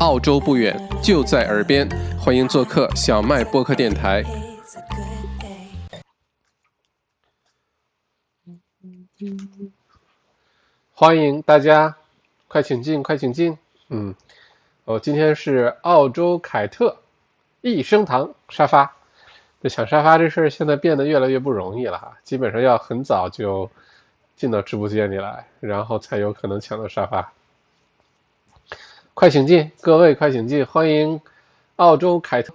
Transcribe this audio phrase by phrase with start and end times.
[0.00, 1.88] 澳洲不远，就在耳边，
[2.20, 4.22] 欢迎做客小麦播客电台。
[10.92, 11.96] 欢迎大家，
[12.46, 13.58] 快请进，快请进。
[13.88, 14.14] 嗯，
[14.84, 16.96] 我今天是澳洲凯特
[17.60, 18.94] 益生堂沙发。
[19.60, 23.68] 这抢沙发这事儿现在变得越来越不容易了哈，基本上要很早就
[24.36, 27.32] 进到直播间里来，然后才有可能抢到沙发。
[29.18, 31.20] 快请进，各位快请进，欢迎
[31.74, 32.54] 澳洲凯特。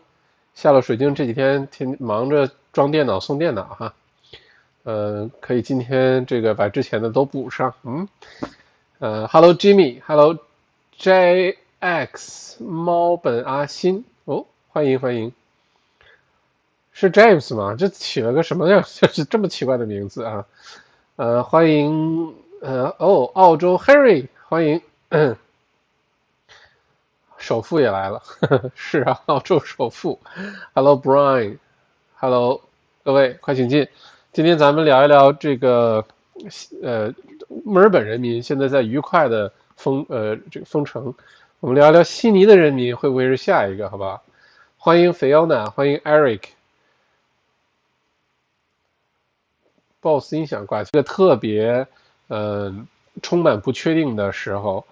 [0.56, 3.94] 下了水晶这几天天忙着装电脑送电脑哈，
[4.84, 7.74] 呃，可以今天这个把之前的都补上。
[7.84, 8.08] 嗯，
[9.00, 10.40] 呃，Hello Jimmy，Hello
[10.98, 15.34] JX 猫本阿新哦，欢迎欢迎。
[16.94, 17.76] 是 James 吗？
[17.78, 18.82] 这起了个什么样？
[19.02, 20.46] 就是这么奇怪的名字啊！
[21.18, 24.82] 呃，欢迎，呃，哦，澳洲 Harry，欢迎，
[27.44, 28.24] 首富也来了，
[28.74, 30.18] 是啊，澳洲首富。
[30.74, 32.62] Hello Brian，Hello，
[33.04, 33.86] 各位快请进。
[34.32, 36.06] 今天咱们聊一聊这个，
[36.82, 37.14] 呃，
[37.66, 41.14] 墨尔本人民现在在愉快的封，呃，这个封城。
[41.60, 43.90] 我们聊一聊悉尼的人民会不会是下一个？
[43.90, 44.22] 好吧？
[44.78, 46.44] 欢迎 Fiona，欢迎 Eric。
[50.00, 51.86] BOSS 音响挂，这个特别，
[52.30, 52.88] 嗯，
[53.22, 54.86] 充满不确定的时候，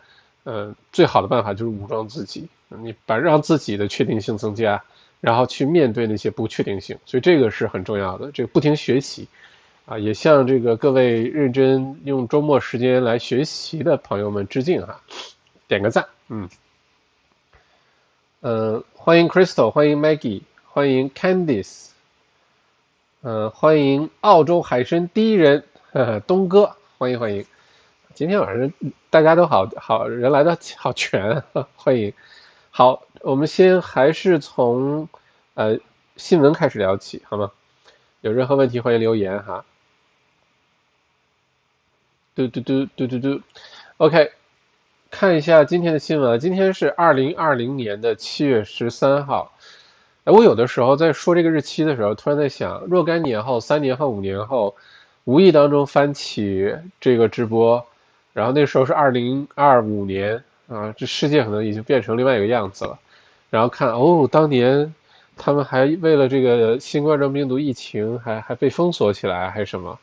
[0.44, 4.82] 嗯，最好的办法就是武装自己，你把让自己的确定性增加，
[5.20, 8.32] 然后去面对那些不确定性，所以这个是很重要的。
[8.32, 9.28] 这个不停学习，
[9.86, 15.00] 啊，也向这个各位认真用周末时间来学习的朋友们致敬哈，
[15.68, 16.50] 点个赞，嗯，
[18.40, 21.90] 呃，欢迎 Crystal，欢迎 Maggie，欢迎 Candice。
[23.24, 25.64] 嗯，欢迎澳洲海参第一人
[26.26, 27.46] 东哥，欢迎欢迎！
[28.14, 28.72] 今天晚上
[29.10, 31.44] 大家都好好人来的好全，
[31.76, 32.14] 欢迎。
[32.70, 35.08] 好，我们先还是从
[35.54, 35.78] 呃
[36.18, 37.52] 新闻开始聊起，好吗？
[38.22, 39.64] 有任何问题欢迎留言哈。
[42.36, 43.42] 嘟嘟嘟嘟嘟嘟
[43.98, 44.32] ，OK，
[45.10, 49.52] 看一下今天的新闻，今天是二零二零年的七月十三号。
[50.24, 54.76] 哎，我有的时候在说这个日期的时候，突然在想，若干年后、三年后、五年后，
[55.24, 57.86] 无意当中翻起这个直播，
[58.34, 63.00] 然后那时候是二零二五年啊，这世界可能已经变成另外一个样子了。
[63.50, 64.94] 然后看哦，当年
[65.36, 70.00] 他们还为了这个新冠状病毒疫情，还还被封锁起来，还是什么？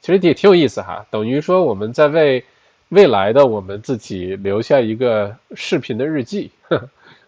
[0.00, 2.44] 其实也挺有意思哈，等于说我们在为
[2.90, 6.50] 未来的我们自己留下一个视频的日记。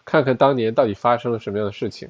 [0.05, 2.09] 看看当年到底发生了什么样的事情。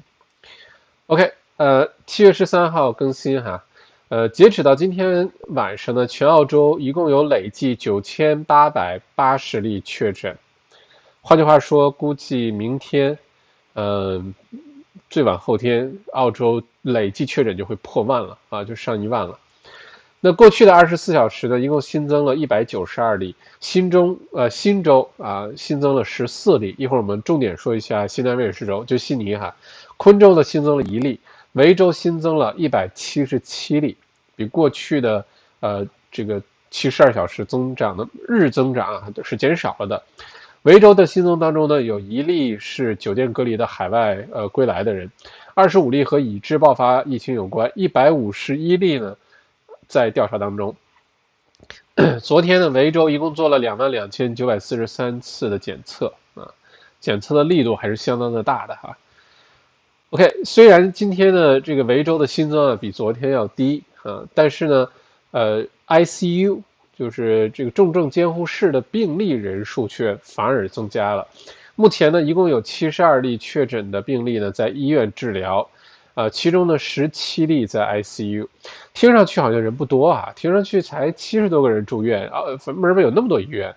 [1.06, 3.62] OK，呃，七月十三号更新哈，
[4.10, 10.36] 呃，截止到今天晚上呢，全澳洲一共有累计九千八百八十例确诊。
[11.20, 13.16] 换句话说，估计明天，
[13.76, 14.34] 嗯，
[15.08, 19.38] 最晚后天，澳洲累计确诊就会破万了啊，就上一万了。
[20.18, 26.74] 那过去的二十四小时呢，一共新增了一百九十二例，新中呃新州啊新增了十四例。
[26.76, 29.54] 一会儿我们重点说一下新南威尔士州，就悉尼哈，
[29.96, 31.20] 昆州呢新增了一例，
[31.52, 33.96] 维州新增了一百七十七例，
[34.36, 35.24] 比过去的
[35.60, 40.02] 呃这个七十二小时增长的日增长啊是减少了的。
[40.62, 45.10] 维州的新增当中呢，有一例是酒店隔离的海外呃归来的人，
[45.54, 49.16] 二十五例和已知爆发疫情有关，一百五十一例呢。
[49.88, 50.76] 在调查当中，
[52.22, 56.46] 昨天呢，维州一共做了两万两千九百四十三次的检测啊，
[57.00, 58.96] 检测的力度还是相当的大的哈。
[60.10, 64.88] OK，虽然今天呢，这个维州的新增啊比昨天要低啊，但是呢，
[65.30, 66.60] 呃，ICU
[66.98, 71.28] 就是这个重症监护室的病例人数却反而增加了。
[71.76, 75.68] 目前呢，一共有七十二例确诊的病例呢在医院治疗。
[76.14, 78.48] 呃，其中呢，十七例在 ICU，
[78.92, 82.42] 听上去好像人不多啊，听上去才七十多个人住院啊，
[82.74, 83.72] 墨尔本有那么多医院，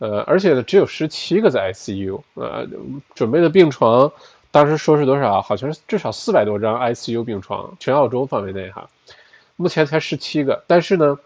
[0.00, 2.66] 呃，而且呢，只有十七个在 ICU，呃，
[3.14, 4.10] 准备的病床，
[4.56, 5.42] 当时说是多少？
[5.42, 8.88] 好像是至少四百多张 ICU 病床，全澳洲范围内哈，
[9.56, 11.18] 目前才十七个，但是呢，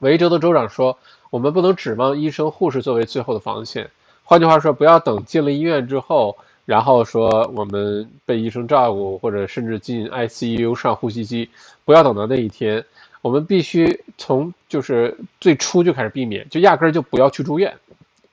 [0.00, 0.98] 维州的州长说，
[1.30, 3.90] 我们不能指望医生护士作为最后的防线，
[4.22, 6.36] 换句话说，不要等进了医院之后。
[6.66, 11.48] 然后说我们被医生照顾，或者甚至进 ICU 上呼吸机，
[11.86, 12.84] 不要等到那一天，
[13.22, 17.74] 我们必须从就是最初就开始避免，就压根儿就不要去住院，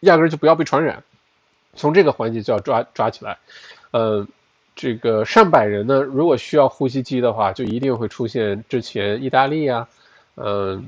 [0.01, 1.01] 压根儿就不要被传染，
[1.73, 3.37] 从这个环节就要抓抓起来。
[3.91, 4.27] 呃，
[4.75, 9.87] 这个上百人呢，如果需要呼吸机的话，就一定会出现之前意大利啊，
[10.35, 10.85] 嗯，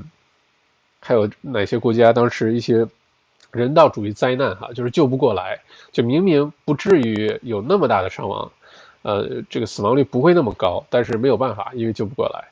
[1.00, 2.88] 还有哪些国家当时一些
[3.52, 5.60] 人道主义灾难哈，就是救不过来，
[5.92, 8.52] 就明明不至于有那么大的伤亡，
[9.02, 12.48] 呃，这个死亡率不会那么高，但是没有办法，因为救不过来。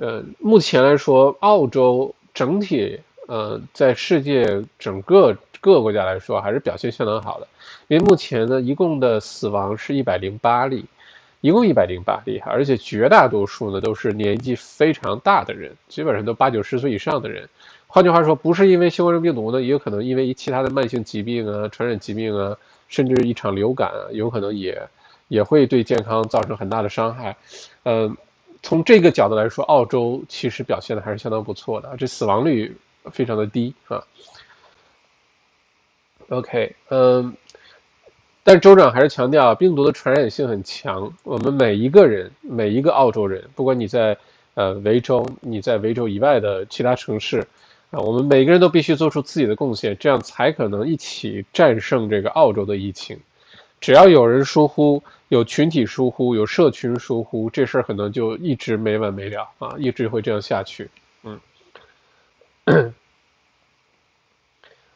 [0.00, 7.46] 呃，目前来说，澳洲整体呃在世界整个各个国家来说还是表现相当好的，
[7.88, 10.84] 因为目前呢一共的死亡是一百零八例，
[11.40, 17.48] 一共一百零八例，而且绝大多数呢都是年纪非常大的人，基本上都八九十岁以上的人。
[17.86, 22.56] 换句话说，不是因为新冠病毒呢，也有可能因为其他的慢性疾病啊、传染疾病啊，
[22.88, 24.80] 甚至一场流感啊，有可能也
[25.28, 27.36] 也会对健康造成很大的伤害。
[27.82, 28.16] 嗯，
[28.62, 32.76] 从这个角度来说，澳洲其实表现的还是相当不错的，这死亡率
[33.10, 34.00] 非常的低啊。
[36.30, 37.34] OK，嗯，
[38.42, 44.16] 但是州长还是强调，病毒的传染性很强，我们每一个人，每一个澳洲人，不管你在
[44.54, 47.46] 呃维州，你在维州以外的其他城市。
[47.90, 53.18] 啊，我们每个人都必须做出自己的贡献，这样才可能一起战胜这个澳洲的疫情。
[53.80, 60.88] 只要有人疏忽，有群体疏忽，有社群疏忽，这事儿可能就一直没完没了啊，一直会这样下去。
[61.24, 62.94] 嗯。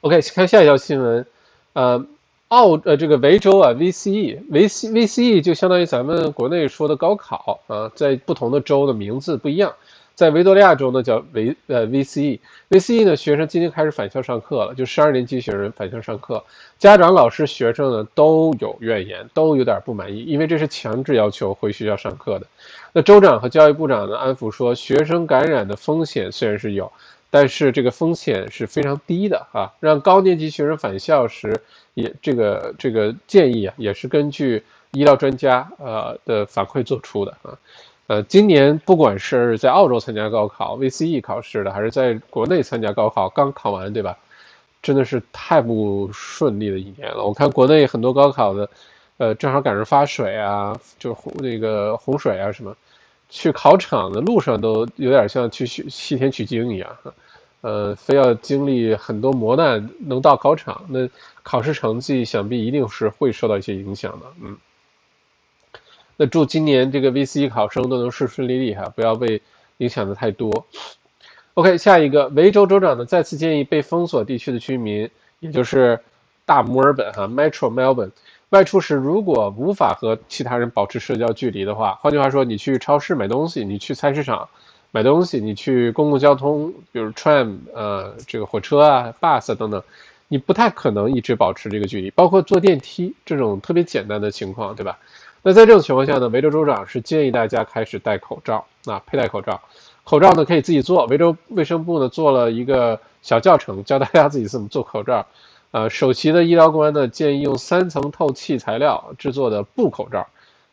[0.05, 1.25] OK，看下一条新闻。
[1.73, 2.05] 呃，
[2.49, 9.73] 澳呃这个维州啊，VCE，维 C VCE 就相当于咱们国内说的高考啊，在不同的州的名字不一样。
[10.15, 16.45] 在维多利亚州呢，叫维呃 VCE，VCE 呢，学生今天开始返校上课了，就十二年级学生返校上课，
[16.79, 22.47] 家长、老师、学生呢都有怨言，都有点不满意，因为这是强制要求回学校上课的。
[22.93, 26.93] 那州长和教育部长呢安抚说，学生感染的风险虽然是有，
[27.35, 29.67] 但是这个风险是非常低的啊。
[29.81, 31.61] 让高年级学生返校时，
[31.95, 37.59] 也这个这个建议啊，也是根据医疗专家呃的反馈做出的啊。
[38.07, 44.17] 呃，今年不管是在澳洲参加高考 VCE 考试的，还是在国内参加高考刚考完，对吧？
[44.81, 47.25] 真的是太不顺利的一年了。
[47.25, 48.69] 我看国内很多高考的，
[49.17, 52.77] 呃，正好赶上发水啊，就是那个洪水啊什么，
[53.29, 56.97] 去考场的路上都有点像去西天取经一样，
[57.65, 61.09] 呃，非要经历很多磨难能到考场，那
[61.43, 64.59] 考试成绩想必一定是会受到一些影响的，嗯。
[66.19, 69.41] 那祝今年这个 VC 考生都能顺顺利利哈，不要被
[69.79, 70.67] 影响的太多。
[71.55, 75.09] OK，下一个，维州州长呢再次建议被封锁地区的居民，
[75.41, 75.99] 也就是
[76.45, 78.11] 大墨尔本哈 Metro Melbourne，
[78.51, 84.51] 外出时如果无法和其他人保持社交距离的话，换句话说，你去超市买东西，你去菜市场
[84.95, 89.83] 买东西，你去公共交通，比如 tram 呃这个火车啊 bus 等等，
[90.29, 94.97] 你不太可能一直保持这个距离，包括坐电梯这种特别简单的情况，对吧？
[95.43, 99.61] 那在这种情况下呢，维州州长是建议大家开始戴口罩啊，佩戴口罩。
[100.05, 105.27] 口罩呢可以自己做，维州卫生部呢做了一个小教程，教大家自己怎么做口罩。
[105.73, 110.25] 呃，首席的医疗官呢建议用三层透气材料制作的布口罩，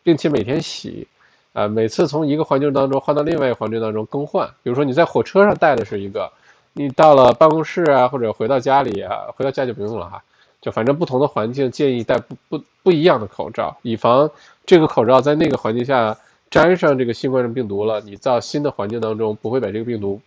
[0.03, 1.07] 并且每天洗。
[1.53, 4.47] 啊，每次从一个环境当中换到另外一个环境当中更换。
[4.63, 6.31] 比如说你在火车上戴的是一个，
[6.73, 10.23] 你到了办公室啊，或者回到家里啊，回到家就不用了哈。
[10.61, 14.29] 就反正不同的环境建议戴不不不一样的口罩，以防
[14.65, 16.15] 这个口罩在那个环境下
[16.49, 20.21] 沾上这个新冠状病毒了，你到新的环境当中不会把这个病毒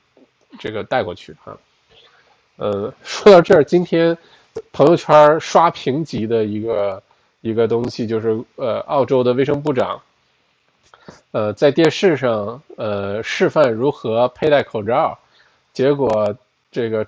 [0.59, 1.57] 这个带过去哈。
[2.57, 4.17] 呃，说到这儿，今天
[4.73, 7.03] 朋友圈刷屏级的一个
[7.41, 10.01] 一个东西就是呃，澳洲的卫生部长
[11.33, 15.19] 呃在电视上呃示范如何佩戴口罩，
[15.73, 16.35] 结果。
[16.75, 17.07] 这个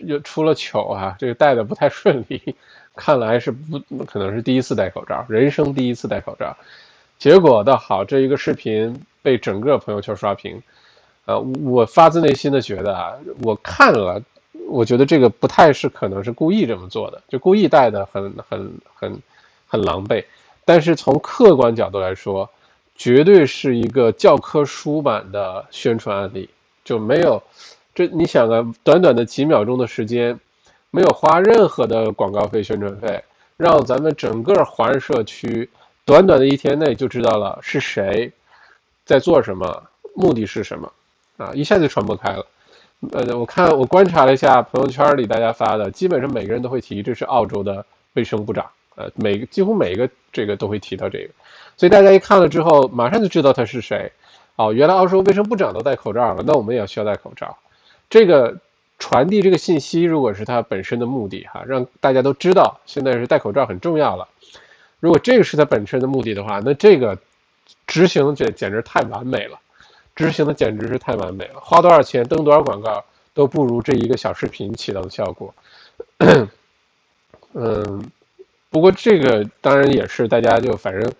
[0.00, 1.16] 又出了糗啊！
[1.18, 2.54] 这个戴的不太顺利，
[2.94, 6.54] 看来是不可能是第一次戴口罩，人生第一次戴口罩。
[7.18, 10.62] 结果倒好，这一个视频被整个朋友圈刷屏。
[11.24, 14.22] 呃，我发自内心的觉得啊，我看了，
[14.68, 19.18] 我觉得这个不太是可能是故意这么做的，就故意戴的很很很
[19.66, 20.22] 很狼狈。
[20.66, 22.46] 但是从客观角度来说，
[22.96, 26.48] 绝对是一个教科书版的宣传案例，
[26.84, 27.42] 就没有。
[27.94, 30.38] 这你想啊，短短的几秒钟的时间，
[30.90, 33.22] 没有花任何的广告费、宣传费，
[33.56, 35.68] 让咱们整个华人社区
[36.04, 38.30] 短短的一天内就知道了是谁
[39.04, 39.82] 在做什么，
[40.14, 40.92] 目的是什么，
[41.38, 42.46] 啊，一下就传播开了。
[43.12, 47.84] 呃，我看我观察了一下朋友圈里大家发的，基本上每个人都会提这是澳洲的
[48.14, 51.30] 卫生部长，呃，每个几乎每一个这个都会提到这个，
[51.76, 54.10] 所以大家一看了之后，马上就知道他是谁。
[54.56, 57.56] 哦，原来澳洲卫生部长都戴口罩了，那我们也需要戴口罩。
[58.08, 58.56] 这个
[58.98, 64.26] 传递这个信息，如果是它本身的目的，哈，让大家都知道现在是戴口罩很重要了。
[64.98, 67.18] 如果这个是它本身的目的的话，那这个
[67.86, 69.58] 执行简简直太完美了，
[70.14, 71.60] 执行的简直是太完美了。
[71.60, 75.54] 花多少钱登多少广告都不如这一个小视频起到的效果。
[77.52, 78.10] 嗯，
[78.76, 81.10] 不过这个当然也是大家就反正，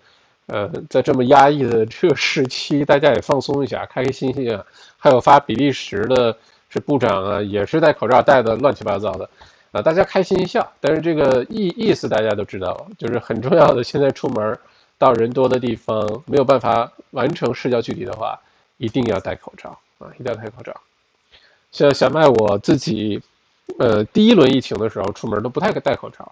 [0.45, 4.63] 呃，在这么压抑的这个时期，大家也放松一下，开开心心啊。
[4.99, 6.37] 还有发比利时的
[6.69, 9.27] 是部长啊，也是戴口罩戴的乱七八糟的，
[9.71, 10.71] 啊，大家开心一笑。
[10.79, 13.83] 但是这个意意思大家都知道，就是很重要的。
[13.83, 14.55] 现在出门
[14.99, 18.39] 到人多的地方，没有办法完成社交距离的话，
[18.77, 20.71] 一定要戴口罩啊，一定要戴口罩。
[21.71, 23.19] 像小麦我自己。
[23.79, 26.31] 呃，第一轮疫情的时候出门都不太戴口罩，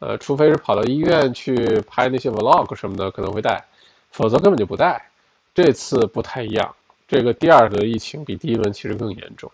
[0.00, 3.64] 呃，除非是跑到医院去拍那些 vlog 什么的可能会戴，
[4.10, 5.10] 否则根本就不戴。
[5.54, 6.74] 这次不太一样，
[7.06, 9.50] 这个第二轮疫情比第一轮其实更严重，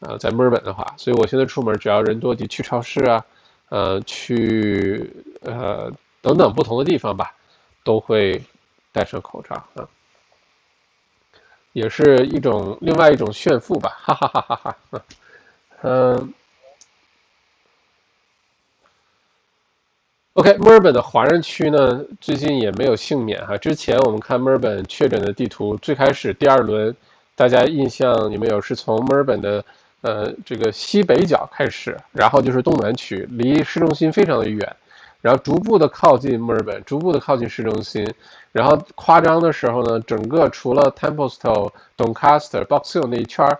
[0.00, 3.24] 呃，在墨尔本的话，所以我现在出门只要人多，就去超市啊，
[3.68, 5.10] 呃，去
[5.42, 7.32] 呃等等不同的地方吧，
[7.84, 8.42] 都会
[8.90, 9.88] 戴上口罩啊，
[11.72, 14.56] 也是一种另外一种炫富吧，哈哈哈哈
[14.90, 15.02] 哈，
[15.82, 16.34] 嗯。
[20.38, 23.56] OK，墨尔本的华人区呢，最近也没有幸免哈。
[23.56, 26.94] 之前我们看墨尔本确诊的地图，最开始第二轮，
[27.34, 28.60] 大家印象有没有？
[28.60, 29.64] 是从墨尔本的
[30.02, 34.76] 呃这个西北角开始，然后就是东南区，离市中心非常的远，
[35.20, 38.08] 然后逐步的靠近墨尔本，逐步的靠近市中心，
[38.52, 43.58] 然后夸张的时候呢，整个除了 Templestowe、Doncaster、Box Hill 那一圈儿。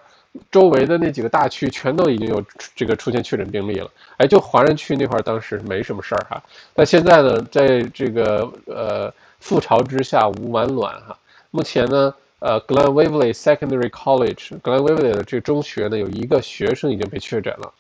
[0.51, 2.43] 周围的那几个大区全都已经有
[2.75, 6.43] 这个出现确诊病例了，哎，就华人区那块儿当时没什么事儿哈，
[6.75, 11.17] 但现在呢，在这个呃覆巢之下无完卵哈。
[11.51, 17.73] 目前呢，呃，Glen Waverly Secondary College，Glen Waverly 的这个中学呢，有一个学生已经被确诊了。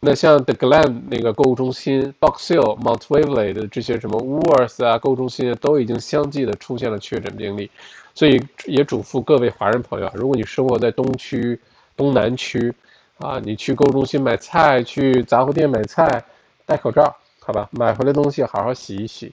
[0.00, 7.70] 那像 The Glen 那个购物中心、Box Hill、Mount Waverly 的这些什么 Woolworth 啊购物中心都已经相继的出现了确诊病例，
[8.14, 11.58] 所以也嘱咐各位华人朋友啊，如果你生活在东区。
[11.96, 12.74] 东南区，
[13.18, 16.24] 啊，你去购物中心买菜，去杂货店买菜，
[16.66, 17.68] 戴口罩，好吧？
[17.72, 19.32] 买回来东西好好洗一洗，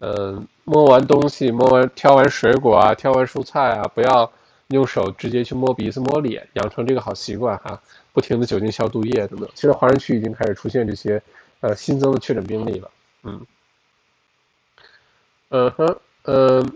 [0.00, 4.30] 嗯，摸完东西，摸完挑完水果啊，挑完蔬菜啊，不要
[4.68, 7.80] 用手直接去摸鼻子、摸脸，养成这个好习惯哈。
[8.12, 9.48] 不停的酒精消毒液等等。
[9.54, 11.20] 现在华人区已经开始出现这些
[11.60, 12.90] 呃新增的确诊病例了，
[13.24, 13.46] 嗯，
[15.48, 16.72] 嗯哼，嗯。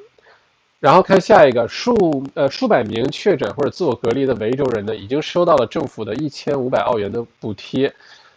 [0.81, 7.93] 然后看下一个数呃数百名确诊或者自我隔离的维州人呢，已经收到了政府的一千五百澳元的补贴。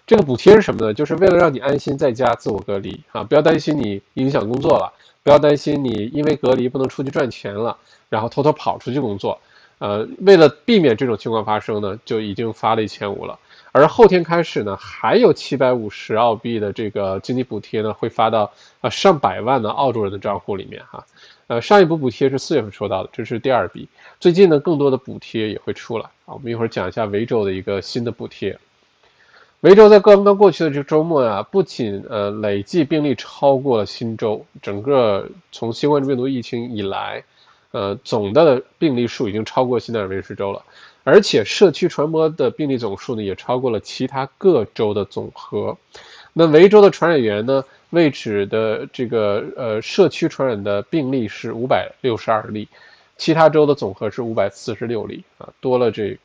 [0.07, 0.93] 这个补贴是什么呢？
[0.93, 4.91] 就是为了让你安心在家自我隔离啊，不要担心你影响工作了，
[5.23, 7.77] 不要担心你因为隔离不能出去赚钱了，
[8.09, 9.39] 然后偷偷跑出去工作。
[9.77, 13.39] 呃，为了避免这种情况发生呢，就已经发了一千五了。
[13.71, 21.05] 而后天开始呢，还有七百五十澳币的这个经济补贴呢，会发到啊上百万的澳洲人的账户里面哈。
[21.51, 23.85] 呃，上一波补贴是四月份收到的，这是第二笔。
[24.21, 26.33] 最近呢，更多的补贴也会出来啊。
[26.33, 28.57] 我们一会儿讲一下维州的一个新的补贴。
[29.59, 37.21] 维州在刚刚过去的这个周末啊，不仅呃累计病例超过了新州，整个从新冠病毒疫情以来，
[37.71, 40.63] 呃总的病例数已经超过新南威尔士州了，
[41.03, 45.77] 而且社区传播的病例总数呢，也超过了其他各州的总和。
[46.31, 47.61] 那维州的传染源呢？
[47.91, 52.67] 位置的这个呃社区传染的病例是五百六十二例，
[53.17, 56.17] 其他州的总和是五百四十六例啊，多了这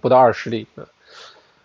[0.00, 0.84] 不到二十例啊。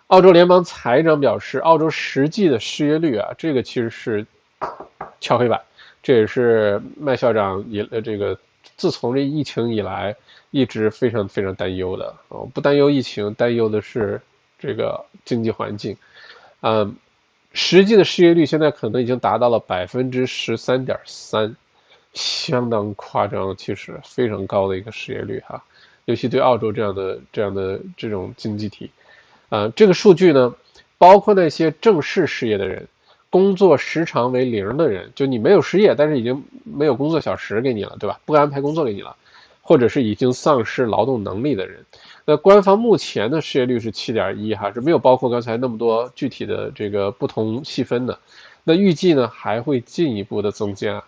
[0.08, 4.26] 澳洲联邦财长表示，澳洲实际的失业率啊，这个其实是
[5.20, 5.62] 敲黑板，
[6.02, 8.40] 这也是麦校长也呃这个
[8.78, 10.16] 自从这疫情以来
[10.52, 14.22] 一直非常非常担忧的哦，不担忧疫情，担忧的是
[14.58, 15.98] 这个经济环境，
[16.62, 16.96] 嗯。
[17.60, 21.56] 实际的失业率现在可能已经达到了百分之十三点三，
[22.14, 25.62] 相当夸张，其实非常高的一个失业率哈，
[26.06, 28.92] 尤其对澳洲这样的这样的这种经济体，
[29.50, 30.54] 啊，这个数据呢，
[31.00, 32.88] 包括那些正式失业的人，
[33.32, 38.20] 工作时长为零的人，就你没有失业，但是已经没有工作小时给你了，对吧？
[38.24, 39.16] 不安排工作给你了，
[39.64, 41.84] 或者是已经丧失劳动能力的人。
[42.30, 48.20] 那官方目前的失业率是七点一，哈，是没有包括刚才那么多具体的这个不同细分的。
[48.66, 51.02] 那预计呢还会进一步的增加，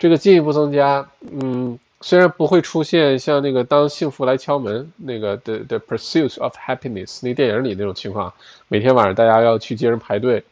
[0.00, 8.34] 这个进一步增加，嗯，虽然不会出现像那个当幸福来敲门那个的的 pursuit of happiness 那电影里那种情况，
[8.66, 10.42] 每天晚上大家要去接人排队，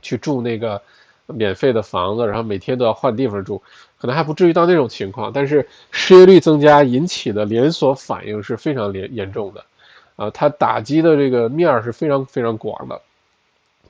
[0.00, 0.80] 去住那个
[1.26, 3.62] 免费的房子，然后每天都要换地方住。
[4.00, 9.64] 可能还不至于到那种情况，但是失业率增加引起的连锁反应是非常严严重的，
[10.16, 12.98] 啊，它打击的这个面儿是非常非常广的，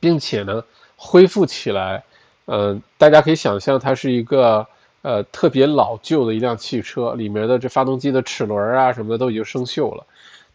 [0.01, 0.65] 并且呢，
[0.97, 2.03] 恢复起来，
[2.47, 4.67] 嗯，大家可以想象，它是一个
[5.03, 10.05] 呃特别老旧的一辆汽车，里面的这发动机的齿轮啊什么的都已经生锈了，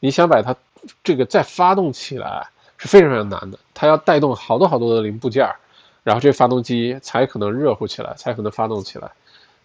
[0.02, 0.54] 你想把它
[1.02, 2.46] 这个再发动起来
[2.78, 5.56] 是非常非常难的，它要带动好多好多的零部件儿。
[6.04, 9.10] 然后这发动机才可能热乎起来，才可能发动起来。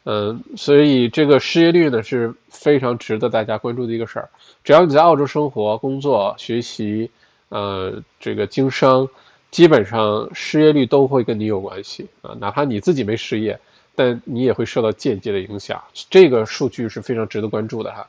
[0.05, 4.29] 嗯，所以这个失业率呢是非常值得大家关注的一个事儿。
[4.65, 7.11] 只要你在澳洲生活、工作、学习，
[7.51, 9.07] 呃，这个经商，
[9.51, 12.35] 基本上失业率都会跟你有关系啊。
[12.41, 13.61] 哪怕你自己没失业，
[13.95, 15.83] 但你也会受到间接的影响。
[16.09, 18.09] 这个数据是非常值得关注的哈。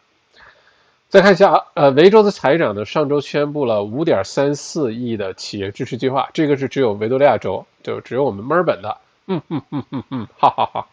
[1.10, 8.98] 再看一下，呃，维州的财长呢上周宣布了五点三四亿的企业支持计划，这个是只有维多利亚州，就只有我们墨尔本的。
[9.28, 10.88] 嗯嗯嗯嗯嗯，哈哈哈。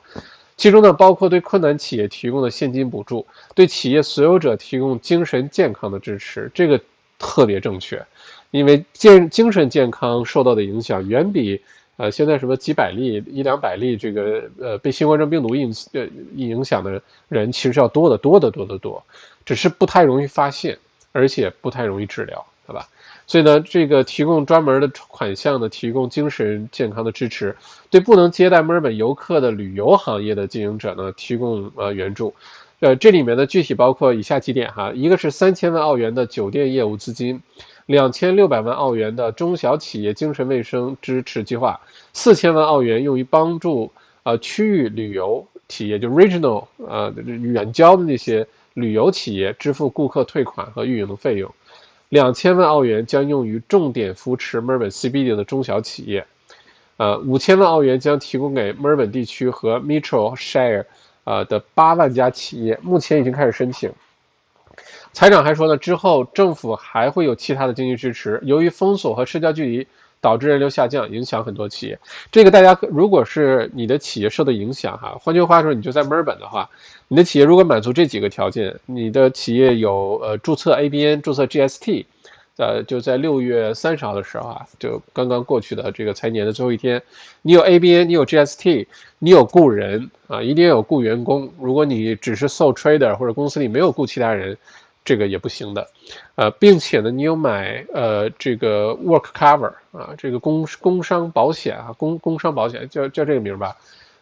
[0.59, 3.25] 其中呢，包括对困难企业提供的现金补助，
[3.55, 6.79] 对企业所有者提供精神健康的支持，这个
[7.17, 8.05] 特别正确，
[8.51, 11.61] 因为健精神健康受到的影响远比
[11.97, 19.03] 呃现在什么几百例、一两百例这个呃被新冠状病毒影呃影响的人其实要多得多得多得多，
[19.47, 20.77] 只是不太容易发现，
[21.13, 22.89] 而且不太容易治疗，对吧？
[23.29, 27.55] 所以呢，这个提供专门的款项呢，提供精神健康的支持，
[27.91, 32.35] 对不能接待墨尔本游客的旅游行业的经营者呢，提供呃援助。
[32.81, 37.39] 呃，这里面呢，具体包括以下几点哈，一个是三千万澳元的酒店业务资金，
[37.85, 41.79] 两千六百万澳元的中小企业精神卫生支持计划，
[42.15, 43.93] 四千万澳元用于帮助
[44.23, 51.53] 呃区域旅游企业，就 regional 呃远郊的那些旅游企业支付顾客退款和运营的费用。
[52.09, 56.27] 两千万澳元将用于重点扶持墨尔本 CBD 的中小企业，
[56.97, 60.85] 呃，五千万澳元将提供给墨尔本地区和 Metro Shire
[61.25, 63.93] 呃的八万家企业，目前已经开始申请。
[65.13, 69.87] 财长还说呢，之后政府还会有其他的经济支持，由于封锁和社交距离。
[70.21, 71.99] 导致人流下降，影响很多企业。
[72.31, 76.69] 这个大家如果是你的企业受到影响哈，换句话说，你就在墨尔本的话，
[77.09, 82.05] 你的企业如果满足这几个条件，你的企业有呃注册 ABN、注册 GST，
[82.57, 87.01] 呃就在六月三十号的时候啊，就刚刚过去的这个财年的最后一天，
[87.43, 88.87] 你有 ABN，你有 GST，
[89.19, 91.53] 你有雇人啊，一定要有雇员工。
[91.61, 94.57] 如果你只是 sole trader 或者公司里没有雇其他人。
[95.09, 95.89] 这个也不行的，
[96.35, 103.75] 呃，并且呢，你有买呃这个 work cover 啊，这个工工伤保险啊，工工伤保险叫叫这个名吧，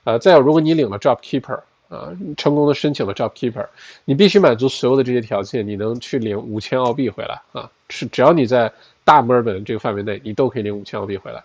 [0.04, 3.66] 呃，再有，如果你领了 job keeper 啊，成功的申请了 job keeper，
[4.04, 8.72] 你必须满足所有的这些条件，你能去领五千澳币回来啊，是只要你在
[9.02, 11.42] 大墨尔本这个范围内，你都可以领五千澳币回来，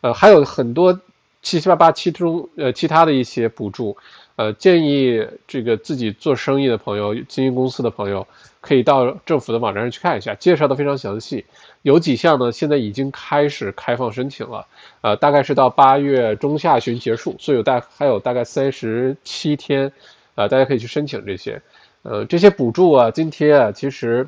[0.00, 0.92] 呃，还有很多
[1.40, 3.96] 七七八八其中呃其他的一些补助。
[4.34, 8.26] 呃，建议这个自己做生意的朋友、经营公司的朋友，
[8.62, 11.44] 可以到政府的网站上去看一下，介绍的非常详细。
[11.82, 14.66] 有几项呢，现在已经开始开放申请了，
[15.02, 19.92] 呃，大概是到八月中下旬结束，所以有大还有大概三十七天，
[20.36, 21.60] 呃，大家可以去申请这些。
[22.04, 24.26] 呃，这些补助啊、津贴啊，其实，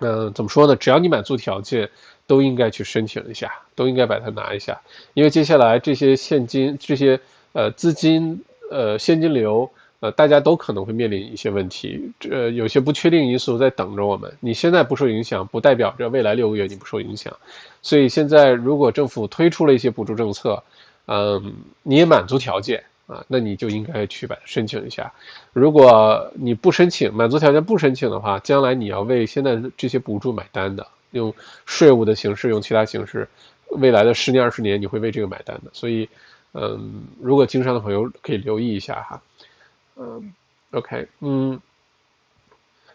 [0.00, 0.74] 嗯，怎么说呢？
[0.74, 1.88] 只要你满足条件，
[2.26, 4.80] 都应该去申请一下，都应该把它拿一下，
[5.12, 7.20] 因为接下来这些现金、这些
[7.52, 8.42] 呃资金。
[8.70, 9.70] 呃，现金流，
[10.04, 14.30] 呃，大家都可能会面临一些问题，这有些不确定因素在等着我们。
[14.38, 17.34] 你现在不受影响，不代表着未来六个月你不受影响。
[17.80, 20.62] 所以现在如果政府推出了一些补助政策，
[21.06, 25.10] 嗯，你也满足条件啊，那你就应该去把它申请一下。
[25.54, 31.32] 如果你不申请，满足条件不申请的话，将来你要为现在这些补助买单的，用
[31.64, 33.26] 税务的形式，用其他形式，
[33.68, 35.70] 未来的十年二十年你会为这个买单的。
[35.72, 36.06] 所以。
[36.56, 39.20] 嗯，如果经商的朋友可以留意一下哈。
[39.96, 40.32] 嗯
[40.72, 41.60] ，OK，嗯，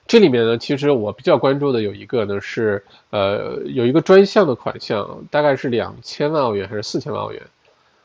[0.06, 7.42] 这里面呢，其实我比较关注的有一个呢是，呃，有一个专项的款项，大概是两千万澳元还是四千万澳元？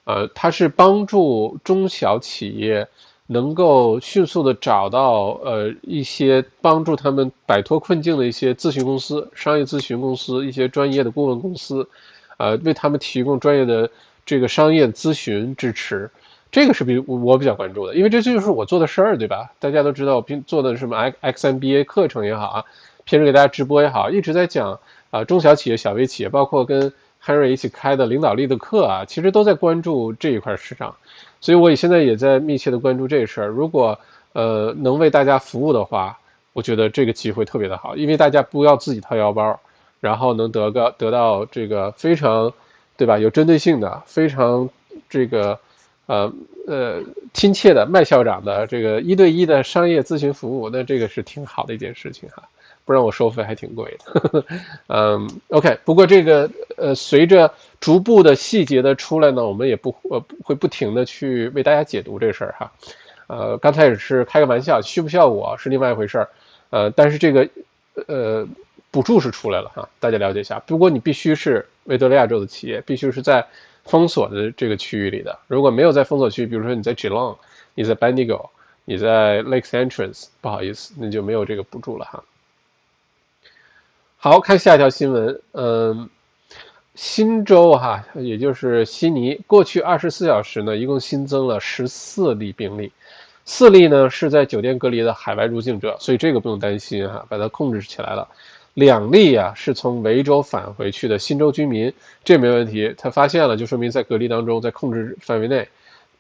[0.05, 2.87] 呃，它是帮助中小企业
[3.27, 11.89] 能够迅速的找到呃一些帮助他们摆脱困境的一些咨询公司、商业咨询公司、一些专业的顾问公司，
[12.37, 13.91] 呃，为他们提供专业的。
[14.27, 16.11] 这个商业咨询支持，
[16.55, 19.51] 这个是比我比较关注的，因为这就是我做的事儿，对吧？
[19.59, 22.65] 大家都知道，我平做的什么 X X M B A 课程也好啊，
[23.05, 24.79] 平时给大家直播也好，一直在讲
[25.11, 26.93] 啊中小企业、小微企业，包括跟
[27.25, 30.95] Henry 一起开的领导力的课啊，其实都在关注这一块市场，
[31.41, 33.49] 所以我现在也在密切的关注这事儿。
[33.49, 33.99] 如果
[34.33, 36.17] 呃能为大家服务的话，
[36.53, 39.59] 我觉得这个机会特别的好，因为大家不要自己掏腰包，
[39.99, 42.53] 然后能得个得到这个非常。
[42.97, 43.19] 对吧？
[43.19, 44.71] 有针对性的，非常
[45.11, 45.59] 这个，
[46.07, 46.33] 呃
[46.67, 52.43] 呃亲切的麦校长的这个一对一的商业咨询服务，那这个是挺好的一件事情哈。
[52.85, 54.45] 不然我收费还挺贵的。
[54.89, 55.79] 嗯，OK。
[55.85, 62.73] 不过这个呃，随着逐步的细节的出来呢，我们也不呃会不停的去为大家解读这事儿哈。
[63.27, 66.29] 呃，刚才也是开个玩笑，需不需要我是另外一回事儿。
[66.71, 67.49] 呃，但是这个
[68.07, 68.47] 呃。
[68.91, 70.61] 补助是出来了哈，大家了解一下。
[70.61, 73.45] 不过你必须是维多利亚州的企业，必须是在
[73.85, 75.39] 封锁的这个区域里的。
[75.47, 77.37] 如果没有在封锁区，比如说你在 Geelong，
[77.75, 78.49] 你在 Bendigo，
[78.85, 82.23] 你在 Lakes Entrance，不好意思，那就没有这个补助了哈。
[84.17, 86.09] 好看下一条新闻，嗯，
[86.95, 92.91] 新州哈，也就是悉尼，过去二十四小时呢，一共新增了十四例病例，
[93.45, 98.27] 四例呢是在酒店隔离的海外入境者，所以这个不用担心哈，把它控制起来了。
[98.75, 105.67] 两例啊是从维州返回去的新州居民，这没问题，他发现了就说明在隔离当中，在控制范围内。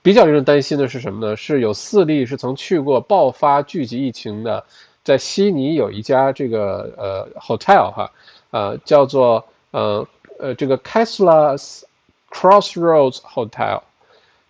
[0.02, 1.36] 比较令人担心的是什么呢？
[1.36, 4.64] 是有四例是曾去过爆发聚集疫情的。
[5.02, 8.10] 在悉尼有一家这个呃 hotel 哈，
[8.52, 10.06] 呃叫做呃
[10.38, 11.82] 呃这个 Kesulas
[12.30, 13.82] Crossroads Hotel，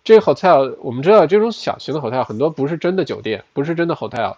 [0.01, 4.33] 这个 hotel 我们知道这种小型的 hotel 很多不是真的酒店，不是真的 hotel，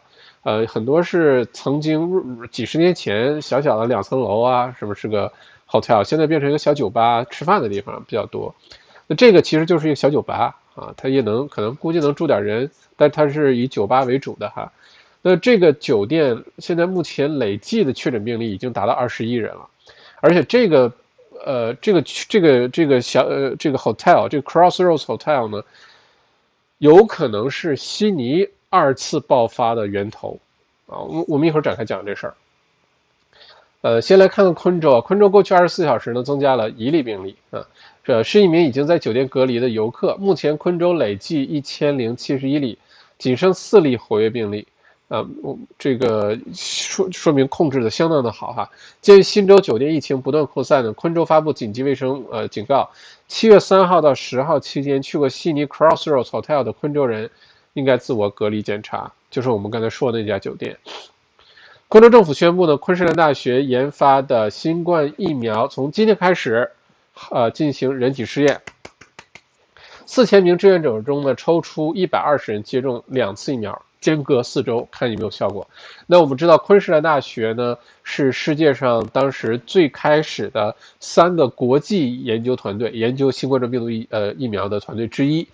[0.48, 2.10] 呃很多是曾经
[2.50, 5.30] 几十年前小小的两层楼啊，是不是个
[5.70, 8.56] hotel，现在变成一个小酒吧吃饭的地方比较多。
[9.08, 14.72] 那这个其实就是一个小酒吧啊，它也能可能估计能住点人，但它是以酒吧为主的哈。
[15.22, 19.68] 那这个酒店现在目前累计的确诊病例已经达到二十一人了，
[20.22, 20.90] 而且这个，
[21.46, 25.62] 呃，这个这个这个小呃这个 hotel 这个 Crossroads Hotel 呢，
[26.78, 30.40] 有可能是悉尼二次爆发的源头，
[30.88, 32.34] 啊，我我们一会儿展开讲这事儿。
[33.82, 37.66] 呃，先来看看昆州啊，昆州过去二十四小时呢增加了一例病例啊，
[38.04, 42.78] 这是一名已经在酒店隔离的游客，目前昆州累计一千零七十一例，
[43.18, 44.68] 仅剩四例活跃病例。
[45.10, 48.70] 啊，我这个说说明控制的相当的好哈。
[49.00, 52.90] 鉴于新州酒店疫情不断扩散呢，昆州发布紧急卫生呃警告，
[53.26, 57.30] 七月三号到十号期间去过悉尼 Crossroads Hotel 的昆州人，
[57.78, 60.76] 应该自我隔离检查，就是我们刚才说的那家酒店。
[61.88, 66.72] 昆州政府宣布呢，昆士兰大学研发的新冠疫苗从今天开始，
[67.30, 68.60] 呃进行人体试验，
[70.08, 73.80] 四千名志愿者中呢抽出一百二十人接种两次疫苗。
[74.00, 75.68] 间隔四周看有没有效果。
[76.06, 85.46] 那我们知道昆士兰大学呢是世界上当时最开始的三个国际研究团队研究新冠状病毒疫呃疫苗的团队之一，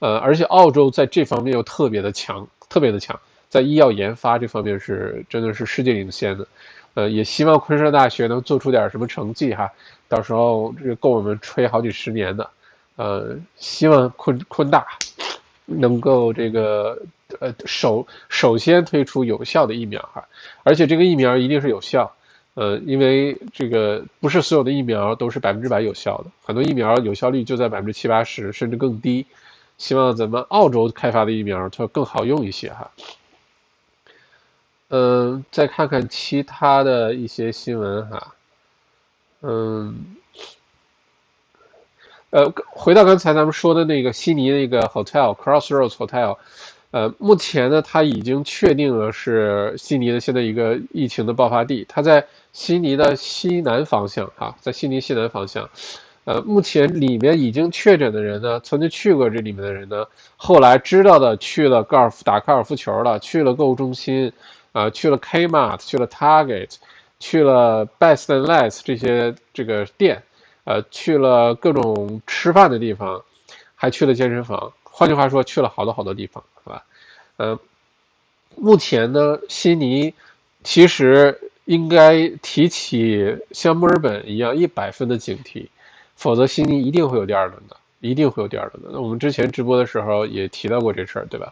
[0.00, 6.46] 呃，而且澳洲在这方面又特别的强，特别的强，在医药研发这方面是真的是世界领先的。
[6.94, 9.70] 呃，也希望昆士兰大学能做出点什么成绩哈，
[10.08, 12.50] 到时候这够我们吹好几十年的。
[12.96, 14.84] 呃，希望昆昆大
[15.64, 17.00] 能够这个。
[17.38, 20.26] 呃，首首先推出有效的疫苗哈，
[20.64, 22.12] 而且这个疫苗一定是有效，
[22.54, 29.24] 呃，因为这个不是所有的疫苗都是百分之百有效的，很多疫苗有效率就在百分之七八十甚至更低。
[29.80, 32.90] 希望咱们澳洲开发的疫苗它更好用一些哈。
[34.90, 38.34] 嗯，再看看其他的一些新闻哈，
[39.40, 40.16] 嗯，
[42.28, 46.36] 呃，回到刚才咱们说的那个悉尼那个 hotel Crossroads Hotel。
[46.90, 55.70] 呃，目前呢，它已经确定了是悉尼的现在一个疫情的爆发地，它在悉尼的西南方向，哈，在悉尼西南方向。
[56.24, 60.06] 呃，目前里面已经确诊的人呢，曾经去过这里面的人呢，
[60.36, 64.30] 后来知道的去了高尔夫打高尔夫球了，去了购物中心，
[64.72, 66.76] 啊，去了 Kmart，去了 Target，
[67.18, 70.22] 去了 Best and Less 这些这个店，
[70.64, 73.22] 呃，去了各种吃饭的地方，
[73.74, 74.72] 还去了健身房。
[74.84, 76.84] 换句话说，去了好多好多地方，是吧？
[77.38, 77.58] 呃，
[78.56, 80.12] 目前呢，悉尼
[80.62, 85.66] 其实应该提起像墨尔本一样一百分的警惕，
[86.20, 88.90] 否则悉尼一定会有第二轮的，一定会有第二轮的。
[88.92, 91.50] 那我们之前直播的时候也提到过这事儿，对吧？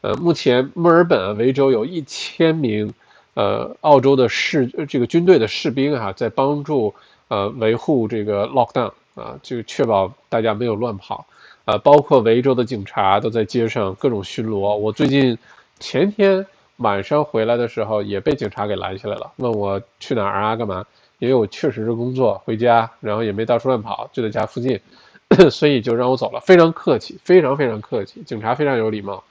[0.00, 2.90] 呃，目前墨尔本维州有一千名
[3.34, 6.94] 呃澳洲的士这个军队的士兵哈，在帮助
[7.28, 11.26] 呃维护这个 lockdown 啊，就确保大家没有乱跑。
[11.66, 14.74] 呃，包括维州的警察都在街上各种巡逻。
[14.76, 15.36] 我最近
[15.78, 16.46] 前天
[16.78, 20.86] 晚上回来的时候，也被警察给拦下来了，问我去哪儿啊，干嘛？
[21.18, 24.80] 因为我确实是工作回家，然后也没到处乱跑，就在家附近，
[25.50, 26.40] 所以就让我走了。
[26.40, 29.22] 非常客气，非常非常客气，警察非常有礼貌。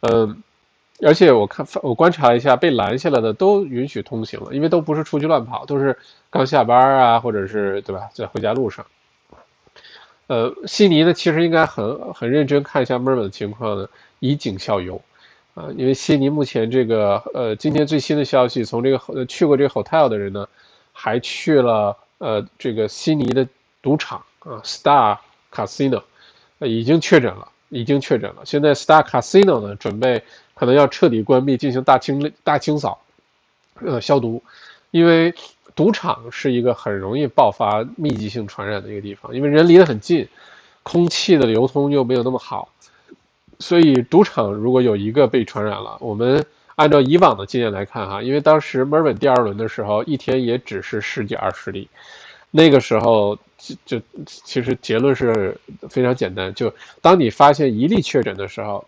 [0.00, 0.42] 嗯，
[1.02, 5.96] 而且我看我观察了一下，被拦下来的都允许通行了，因为都不是出去乱跑，都是
[6.30, 8.84] 刚下班啊，或者是对吧，在回家路上。
[10.26, 13.86] 呃，悉尼呢，其实应该很很认真看一下墨尔本的情况呢，
[14.20, 14.98] 以儆效尤，
[15.54, 20.48] 啊，因为悉尼目前这个呃，今天最新的消息，从这个去过这个 hotel 的人呢，
[20.94, 23.46] 还去了呃这个悉尼的
[23.82, 25.18] 赌场啊，Star
[25.52, 26.02] Casino，
[26.60, 28.42] 已经确诊了，已经确诊了。
[28.46, 30.22] 现在 Star Casino 呢，准备
[30.54, 32.98] 可能要彻底关闭，进行大清大清扫，
[33.80, 34.42] 呃，消毒，
[34.90, 35.34] 因为。
[35.76, 40.28] 赌场是一个很容易爆发密集性传染的一个地方，因为人离得很近，
[40.84, 42.68] 空气的流通又没有那么好，
[43.58, 51.88] 所以赌场如果有一个被传染了，我们按照以往的经验来看哈，因为当时墨尔本第二轮的时候，一天也只是十几二十例，
[52.50, 55.56] 那个时候就就其实结论是
[55.88, 58.86] 非常简单，就当你发现一例确诊的时候，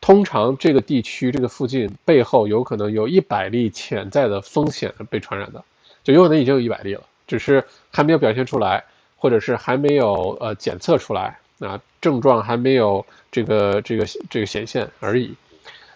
[0.00, 5.62] 通常这个地区这个附近背后有可能有一百例潜在的风险被传染的，
[6.04, 8.84] 就有可能已经有一百例了，只是还没有表现出来。
[9.18, 15.34] 或者是还没有呃检测出来啊，症状还没有这个这个这个显现而已，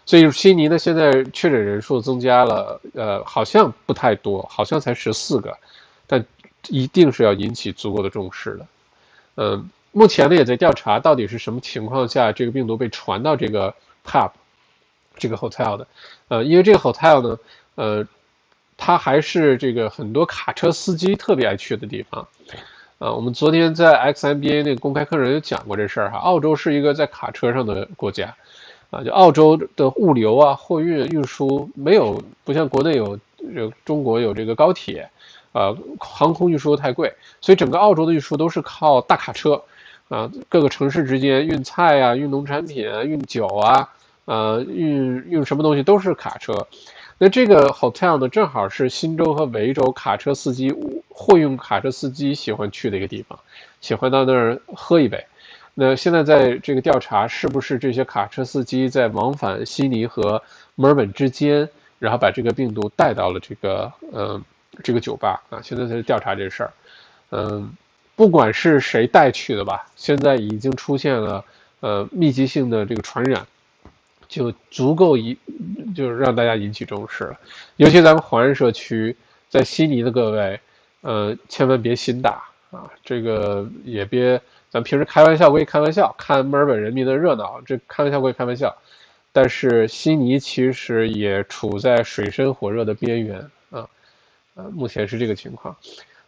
[0.07, 5.57] 所以悉尼呢现在确诊人数增加了，呃，好像不太多，好像才十四个，
[6.07, 6.25] 但
[6.69, 8.67] 一定是要引起足够的重视的。
[9.37, 14.31] 嗯，目前呢也在调查到底是什么情况下这个病毒被传到这个 pub
[15.17, 15.87] 这个 hotel 的，
[16.29, 17.39] 呃，因为这个 hotel 呢，
[17.77, 18.07] 呃，
[18.77, 22.27] 它还是这个很多卡车司机特别爱去的地方。
[22.99, 26.19] 啊，我们昨天在 XMBA 那个公开课上有讲过这事儿哈。
[26.19, 28.37] 澳洲是一个在卡车上的国家，
[28.91, 33.19] 啊，就澳洲的物流啊、货运运输没有不像国内有，
[33.55, 35.09] 有中国有这个高铁，
[35.53, 39.63] 啊，航空运输太贵，所以整个澳洲的运输都是靠大卡车，
[40.09, 43.89] 啊，各个城市之间运菜啊、运农产品啊、运酒啊，
[44.25, 46.67] 呃，运运什么东西都是卡车。
[47.17, 50.75] 那这个 hotel 呢，正好是新州和维州卡车司机、
[51.11, 53.39] 货运卡车司机喜欢去的一个地方，
[53.81, 55.23] 喜欢到那儿喝一杯。
[55.83, 60.43] 那现在在这个调查，是不是这些卡车司机在往返悉尼和
[60.75, 61.67] 墨尔本之间，
[61.99, 64.39] 然后把这个病毒带到了这个呃
[64.83, 65.59] 这个酒吧啊？
[65.63, 66.73] 现在在调查这事儿。
[67.31, 67.73] 嗯，
[68.15, 71.43] 不管是谁带去的吧，现在已经出现了
[71.81, 73.47] 呃密集性的这个传染。
[74.29, 75.37] 就足够引，
[75.97, 77.41] 就是让大家引起重视了。
[77.79, 79.17] 尤其咱们华人社区，
[79.49, 80.61] 在悉尼的各位，
[81.01, 82.41] 呃，千万别心大
[82.71, 82.89] 啊！
[83.03, 84.41] 这个也别，
[84.71, 88.75] 咱平时开玩笑归开玩笑，看墨尔本人民的热闹，这开玩笑归开玩笑。
[89.33, 93.39] 但是悉尼其实也处在水深火热的边缘
[93.71, 93.87] 啊，
[94.55, 95.77] 呃，目前是这个情况。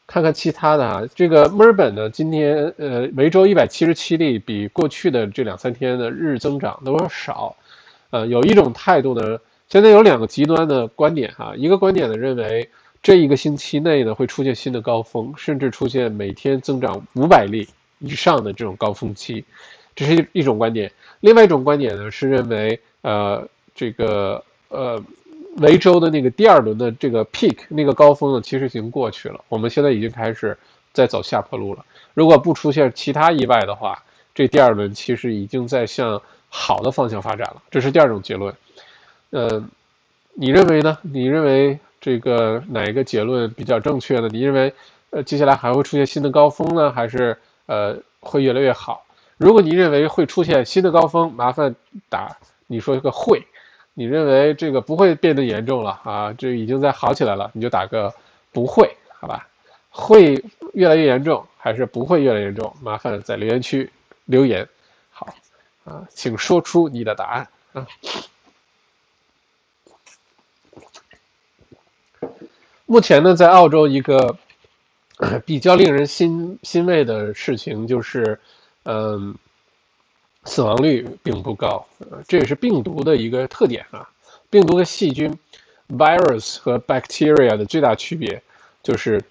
[0.07, 7.57] 看看其他的啊，这个墨尔本呢，今天呃，维州一百七十七例，比过去的这两三天的日增长都要少。
[8.11, 11.55] 呃，有一种态度呢，现在有两个极端的观点哈。
[11.57, 12.69] 一个观点呢认为，
[13.03, 17.67] 这一个星期内呢会出现新的高峰，甚至出现每天增长五百例
[18.03, 19.43] 以上的这种高峰期，
[19.95, 20.93] 这是一一种观点。
[21.21, 25.03] 另外一种观点呢是认为，呃，这个呃，
[25.57, 30.55] 维州的那个第二轮的这个 peak 那个高峰呢其实已经过去了，我们现在已经开始
[30.93, 31.85] 在走下坡路了。
[32.13, 34.03] 如果不出现其他意外的话，
[34.35, 36.21] 这第二轮其实已经在向。
[36.55, 38.55] 好的方向发展了，这是第二种结论。
[39.31, 39.65] 呃，
[40.35, 40.99] 你认为呢？
[41.01, 44.29] 你认为这个哪一个结论比较正确呢？
[44.31, 44.71] 你认为
[45.09, 47.35] 呃接下来还会出现新的高峰呢，还是
[47.67, 49.05] 呃会越来越好？
[49.37, 51.75] 如果你认为会出现新的高峰，麻烦
[52.09, 53.47] 打你说一个会。
[53.95, 56.33] 你认为这个不会变得严重了啊？
[56.33, 58.15] 这已经在好起来了，你就打个
[58.51, 59.47] 不会，好吧？
[59.91, 62.75] 会越来越严重还是不会越来越严重？
[62.81, 63.91] 麻烦在留言区
[64.25, 64.67] 留言。
[65.11, 65.27] 好
[65.85, 67.87] 啊，请说出你的答案啊！
[72.87, 74.37] 目前呢，在澳洲一个
[75.45, 78.39] 比较令人欣欣慰的事情就是，
[78.85, 79.35] 嗯，
[80.45, 81.85] 死亡率并不高，
[82.27, 84.09] 这也是病毒的一个特点啊。
[84.51, 85.37] 病毒和细菌
[85.91, 88.43] （virus） 和 bacteria 的最大区别
[88.83, 89.23] 就是，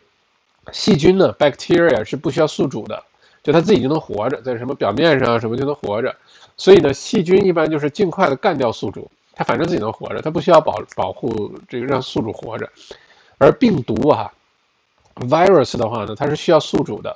[0.71, 3.03] 细菌呢，bacteria 是不需要宿主的。
[3.43, 6.15] 就它自己就能活着，在什么表面上什么就能活着，
[6.57, 12.69] 所以呢，细菌一般就是尽快的干掉宿主，它反正自己能活着，它不需要保保护这个让宿主活着。
[13.39, 14.31] 而病毒啊
[15.15, 17.15] ，virus 的话呢，它是需要宿主的，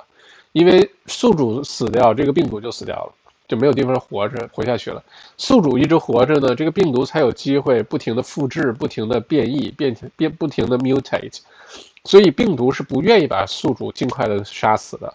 [0.52, 3.12] 因为宿主死掉，这个病毒就死掉了，
[3.48, 5.02] 就没有地方活着活下去了。
[5.36, 11.38] 宿主一直活着呢，这个病毒才有机会不停的复制、不停的变异、变变不停的 mutate，
[12.04, 15.12] 所以病毒是不愿意把宿主尽快的杀死的。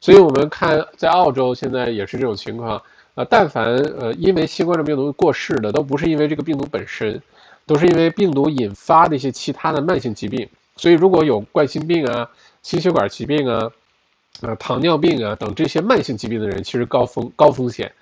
[0.00, 2.80] 所以，我们看在澳洲现在也是这种情况，
[3.16, 3.66] 呃，但凡
[3.98, 7.20] 呃因为新冠状病毒过世的，都不是因为这个病毒本身，
[7.66, 10.48] 都是因为病毒引发的一些其他的慢性疾病。
[10.80, 12.30] 所以，如果有冠心病啊、
[12.62, 13.70] 心血管疾病啊、
[14.40, 17.92] 呃糖尿病啊等这些慢性疾病的人，其实高风高风险。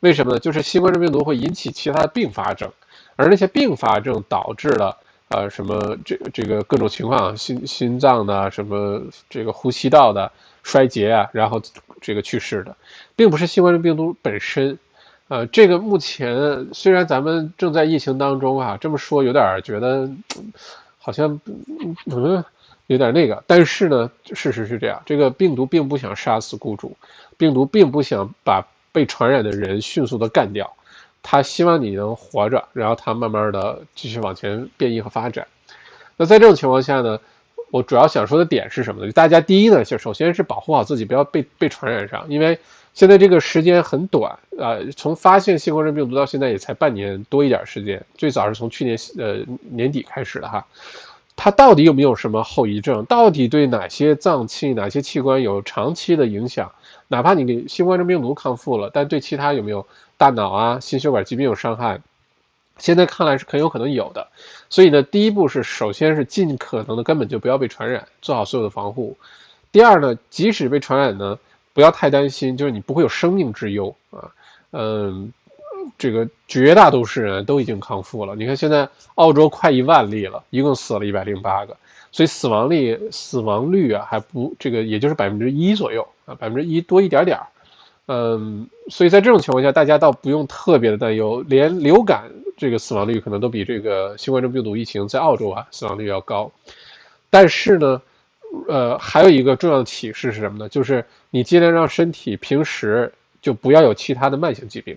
[0.00, 0.38] 为什么呢？
[0.38, 2.70] 就是新冠状病毒会引起其他的并发症，
[3.16, 4.96] 而那些并发症导致了
[5.28, 10.30] 呃什么这这个各种情况，心心脏的什么这个呼吸道的。
[10.64, 11.62] 衰竭啊，然后
[11.98, 12.76] 这个去世的，
[13.16, 14.78] 并不是新冠病毒本身，
[15.28, 20.10] 呃，这个目前虽然咱们正在疫情当中啊，这么说有点觉得
[21.08, 21.40] 好像
[22.04, 22.44] 嗯
[22.86, 23.42] 有点那个。
[23.46, 26.94] 但是呢，事实是这样，这个病毒并不想杀死雇主，
[27.38, 30.70] 病毒并不想把被传染的人迅速的干掉，
[31.22, 35.46] 他希望你能活着，然后他慢慢的继续往前变异和发展。
[36.18, 37.18] 那在这种情况下呢，
[37.70, 39.12] 我主要想说的点是什么呢？
[39.12, 42.58] 大家第一呢，就首先是保护好自己，不要被被传染上，因为
[42.98, 49.36] 现在这个时间很短啊，从发现新冠状病毒到现在也才半年多一点时间，最早是从去年呃
[49.70, 50.66] 年底开始的哈。
[51.36, 53.04] 它到底有没有什么后遗症？
[53.04, 56.72] 到底对哪些脏器、哪些器官有长期的影响？
[57.06, 62.00] 哪怕你给新冠状病毒康复了，但对其他有没有大脑啊、心血管疾病有伤害？
[62.78, 64.26] 现在看来是很有可能有的，
[64.68, 69.16] 所以呢，第一步是首先是尽可能的根本就不要被传染，做好所有的防护。
[69.70, 71.38] 第二呢，即使被传染呢，
[71.78, 74.28] 不要太担心，就是你不会有生命之忧啊。
[74.72, 75.32] 嗯，
[75.96, 78.34] 这个绝大多数人都已经康复了。
[78.34, 81.76] 你看现在澳洲快一万例了，一共死了一百零八个，
[82.10, 87.46] 所以死亡率死亡率啊还不这个也就是百分之一左右啊，百分之一多一点点儿。
[88.06, 96.50] 嗯，所以在这种情况下，大家倒不用特别的担忧，连流感这个死亡率可能都比这个新冠状病毒疫情在澳洲啊死亡率要高。
[97.30, 98.02] 但是呢，
[98.68, 100.68] 呃，还有一个重要的启示是什么呢？
[100.68, 104.96] 就是你尽量让身体平时就不要有其他的慢性疾病，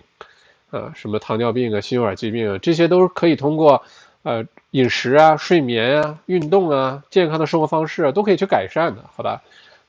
[0.70, 3.82] 啊，什么糖尿病啊、心血管疾病啊，这些都是可以通过
[4.22, 9.42] 呃饮食啊、睡眠啊、运动啊、健康的生活方式啊都可以去改善的，好吧？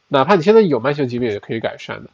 [0.10, 2.10] 哪怕你现在有慢性疾病也可以改善的。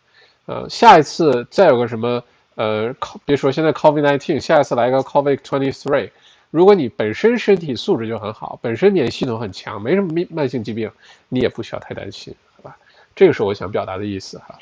[0.46, 2.24] 呃，下一次再有个什么，
[2.56, 6.10] 呃，别说现在 COVID-19，下一次来个 COVID-23，
[6.52, 10.92] 如果你本身身体素质就很好，本身免疫系统很强，没什么慢慢性疾病，
[11.28, 12.78] 你也不需要太担心，好吧？
[13.16, 14.60] 这个是我想表达的意思哈。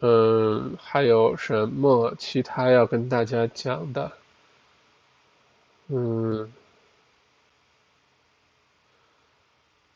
[0.00, 4.12] 嗯，还有什么其他要跟大家讲的？
[5.88, 6.52] 嗯。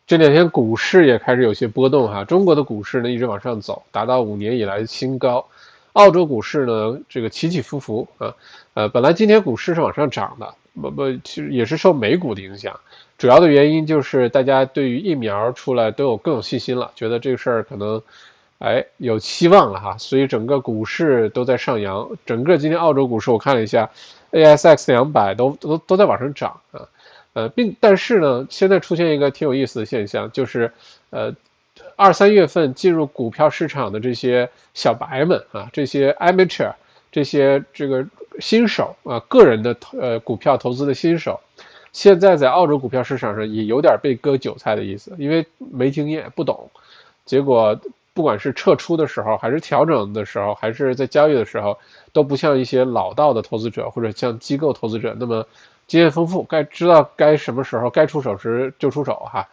[0.06, 5.46] 这两天股市也开始有些波动哈，中国的股市呢一直往上走，达到五年以来新高。
[5.92, 8.34] 澳洲股市呢这个起起伏伏啊，
[8.78, 12.78] 呃，本来今天股市是往上涨的，不不，其实也是受美股的影响。
[13.16, 18.00] 主要的原因就是大家对于疫苗出来都有更有信心了，觉得这个事儿可能，
[18.60, 22.08] 哎，有希望了哈，所以整个股市都在上扬。
[22.24, 23.90] 整个今天澳洲股市我看了一下
[24.30, 26.86] ，ASX 两百都都都在往上涨啊。
[27.32, 30.72] 呃，并但是呢，现在出现一个挺有意思的现象，就是，
[31.10, 31.34] 呃，
[31.96, 36.72] 二三月份进入股票市场的这些小白们啊，这些 amateur，
[37.10, 38.06] 这些这个
[38.38, 41.38] 新手啊，个人的投呃股票投资的新手，
[41.92, 46.70] 现在在澳洲股票市场上也有点被割韭菜的意思，因为没经验不懂，
[47.24, 47.78] 结果
[48.14, 51.78] 不管是撤出的时候，还是调整的时候，还是在交易的时候，
[52.12, 55.46] 都不像一些老道的投资者或者像机构投资者那么。
[55.88, 59.48] 经验丰富，该知道该什么时候该出手时就出手哈，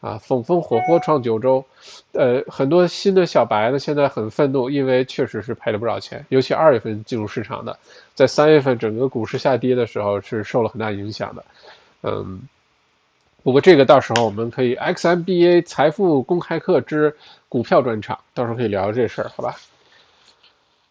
[0.00, 1.64] 啊风风火火闯九州，
[2.12, 7.78] 呃，很多新的小白呢现在很愤怒，因为确实是赔了不少钱，尤其二月份进入市场的，
[8.14, 11.44] 在三月份整个股市下跌的时候是受了很大影响的，
[12.02, 12.40] 嗯，
[13.42, 17.16] 不过这个到时候我们可以 XMBA 财富公开课之
[17.48, 19.56] 股票专场，到时候可以聊聊这事儿，好吧？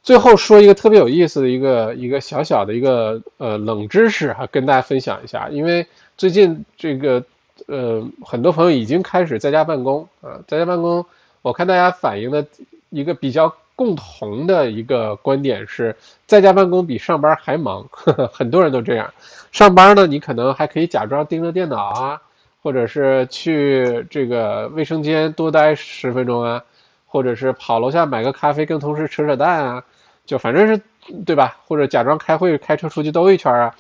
[0.04, 5.50] 最后说一个特别有意思的一个一个小小的一个呃冷知识哈，跟大家分享一下。
[5.50, 7.22] 因为最近这个
[7.68, 11.06] 呃很多朋友已经开始在家办公啊，在家办公，
[11.42, 12.46] 我看大家反映的
[12.90, 19.14] 一个比较共同的一个观点是，在家办公比上班还忙，呵 呵很多人都这样。
[19.52, 22.22] 上班呢，你可能还可以假装盯着电脑啊，
[22.64, 26.64] 或者是去这个卫生间多待十分钟啊，
[27.06, 29.84] 或者是跑楼下买个咖啡跟同事扯扯淡啊。
[30.26, 30.82] 就反正是，
[31.26, 31.58] 对吧？
[31.68, 33.76] 或者假装开会，开车出去兜一圈啊，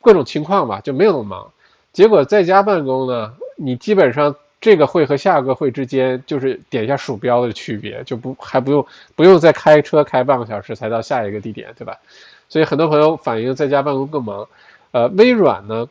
[0.00, 1.52] 各种情况吧，就没有那么忙。
[1.92, 11.98] 结果在家办公呢，你基本上这个会和下个会之间就是点一下鼠标的区别，就不还不用不用再开车开半个小时才到下一个地点，对吧？
[12.48, 14.48] 所以很多朋友反映在家办公更忙。
[14.92, 15.88] 呃，微软呢，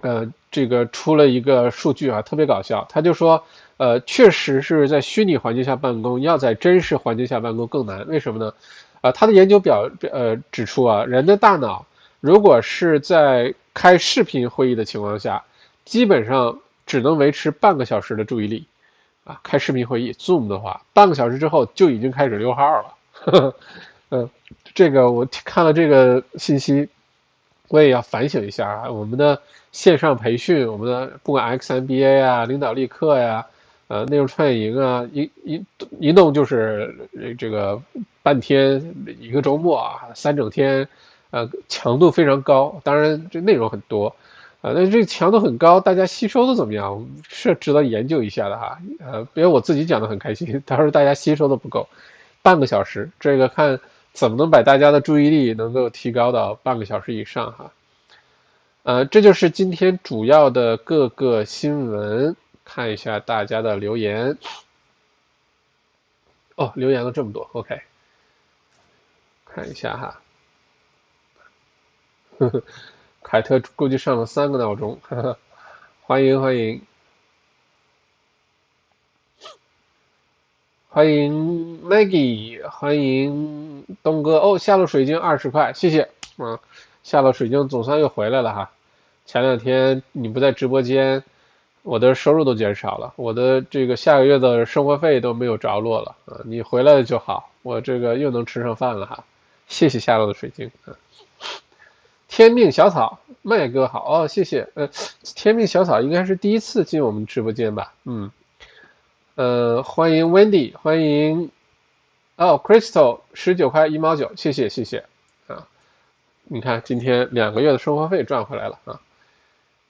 [0.00, 3.44] 呃，这个出了一个数据啊，特别搞笑，他就说。
[3.76, 8.06] 呃，确实是在虚拟环境下办公，要在真实环境下办公更难。
[8.06, 8.54] 为什么呢？
[9.00, 11.84] 啊，他的研究表呃指出啊，人的大脑
[12.24, 15.44] 如果是在开视频会议的情况下，
[15.84, 18.64] 基本上只能维持半个小时的注意力。
[19.24, 23.54] 啊，开视频会议 Zoom 的话，半个小时之后就已经开始溜号了。
[24.08, 24.30] 嗯，
[24.74, 26.88] 这个我看了这个信息，
[27.68, 29.38] 我也要反省一下啊，我们的
[29.70, 33.44] 线上培训，我们的不管 XMBA 啊，领导力课呀。
[33.88, 35.62] 呃，内容创业营啊，一一
[36.00, 36.96] 一弄就是
[37.36, 37.78] 这个
[38.22, 38.82] 半天
[39.20, 40.88] 一个周末啊，三整天，
[41.34, 42.80] 呃，强度非常高。
[42.84, 44.14] 当然，这内容很多，
[44.60, 47.04] 啊，那这个强度很高，大家吸收的怎么样？
[47.28, 48.78] 是值得研究一下的哈。
[49.00, 51.88] 呃，因为我自己讲的很开心，他说大家吸收的不够，
[52.40, 53.80] 半个小时，这个看
[54.12, 57.72] 怎么能把大家的注意力能够提高到半个小时以上哈。
[58.84, 64.38] 呃，这就是今天主要的各个新闻，看一下大家的留言。
[66.54, 67.80] 哦，留言了这么多，OK，
[69.44, 70.20] 看一下哈。
[73.22, 74.98] 凯特估计上了三个闹钟，
[76.02, 76.80] 欢迎欢迎
[80.88, 86.02] 欢迎 Maggie，欢迎东哥哦，下了水晶二十块，谢谢
[86.36, 86.60] 啊，
[87.02, 88.70] 下了水晶总算又回来了哈。
[89.26, 91.24] 前两天你不在直播间，
[91.82, 96.40] 我的收入都减少了，我的这个下个月的生活费都没有着落了啊。
[96.44, 99.24] 你回来就好，我这个又能吃上饭了哈。
[99.66, 100.94] 谢谢下落的水晶啊。
[102.34, 104.68] 天命小草，麦哥好哦，谢谢。
[104.74, 104.90] 呃，
[105.36, 107.94] 天命小草应该是第一次进我们直播间吧？
[108.06, 108.28] 嗯，
[109.36, 111.48] 呃，欢迎 Wendy，欢迎
[112.34, 115.04] 哦，Crystal，十九块一毛九，谢谢谢谢
[115.46, 115.64] 啊。
[116.42, 119.00] 你看今天两个月的生活费赚回来了啊。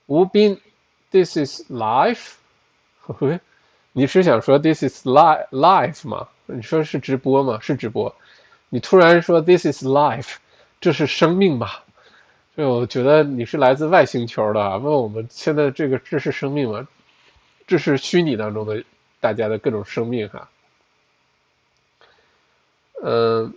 [0.05, 0.61] 吴斌
[1.09, 2.33] ，This is life，
[3.91, 6.27] 你是想说 This is life life 吗？
[6.45, 7.57] 你说是直播吗？
[7.59, 8.15] 是直播。
[8.69, 10.35] 你突然说 This is life，
[10.79, 11.81] 这是生命吧？
[12.55, 16.87] 就我觉得你是来自外星球的，问我们现在这个这是生命吗？
[17.67, 18.81] 这是虚拟当中的
[19.19, 20.49] 大家的各种生命哈。
[23.03, 23.53] 嗯，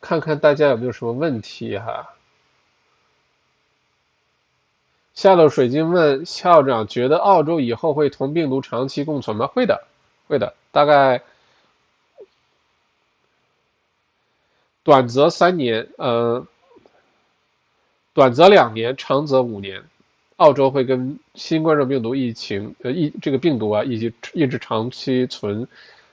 [0.00, 2.12] 看看大家有没有什么问题哈。
[5.14, 9.46] 下楼水晶问校长：觉得澳洲以后会同病毒长期共存吗？
[9.46, 9.86] 会的，
[10.26, 11.22] 会的，大概
[14.82, 16.44] 短则三年，嗯。
[18.12, 19.82] 短则两年，长则五年，
[20.36, 25.66] 澳洲会跟新冠状病毒疫情，呃，疫这个病毒啊，以及一直长期存、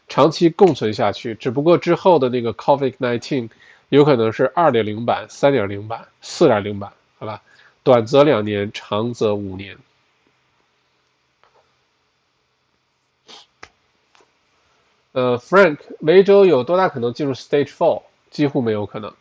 [0.07, 1.33] 长期共存下去。
[1.35, 3.49] 只不过之后的那个 COVID-19
[3.89, 7.41] 有可能是二点零版、三点零版、四点零版，好吧？
[7.83, 9.77] 短则两年，长则五年。
[15.13, 18.03] 呃，Frank，梅州有多大可能进入 Stage Four？
[18.29, 19.11] 几乎没有可能，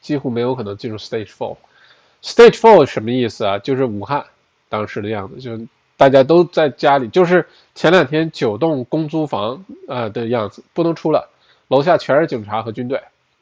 [0.00, 1.56] 几乎没有可能进入 Stage Four。
[2.22, 3.58] Stage four 什么意思啊？
[3.58, 4.24] 就是武汉
[4.68, 5.58] 当时的样子，就
[5.96, 11.24] 大家都在家里，就是前两天九栋公租房啊的样子，不能出来，
[11.68, 13.00] 楼下全是警察和军队，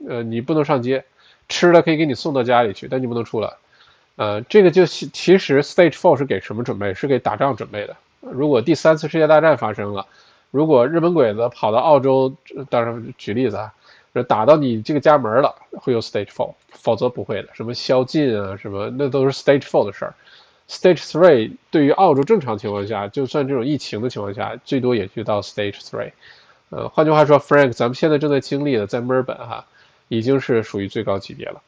[0.09, 1.05] 呃，你不能上街，
[1.49, 3.51] 吃的可以给你送到家里去，但你不能出来，
[4.17, 6.93] 呃，这个就其实 Stage four 是给什么准备？
[6.93, 7.97] 是给打仗准备的。
[8.21, 10.07] 如果第三次世界大战发生了，
[10.51, 12.33] 如果日本鬼子跑到澳洲，
[12.69, 13.73] 当然举例子啊。
[14.23, 17.49] 打到你这个家门了，会有 stage four，否则不会的。
[17.53, 20.15] 什么宵禁啊，什么那都是 stage four 的事儿。
[20.69, 26.11] stage three 对于澳洲正常情况下，就算这种疫情的情况下，最多也就到 stage three。
[26.71, 29.65] 呃，换句话说，Frank，咱们现在正在经历的，在墨尔本哈，
[30.09, 31.63] 已经是属于最高级别了。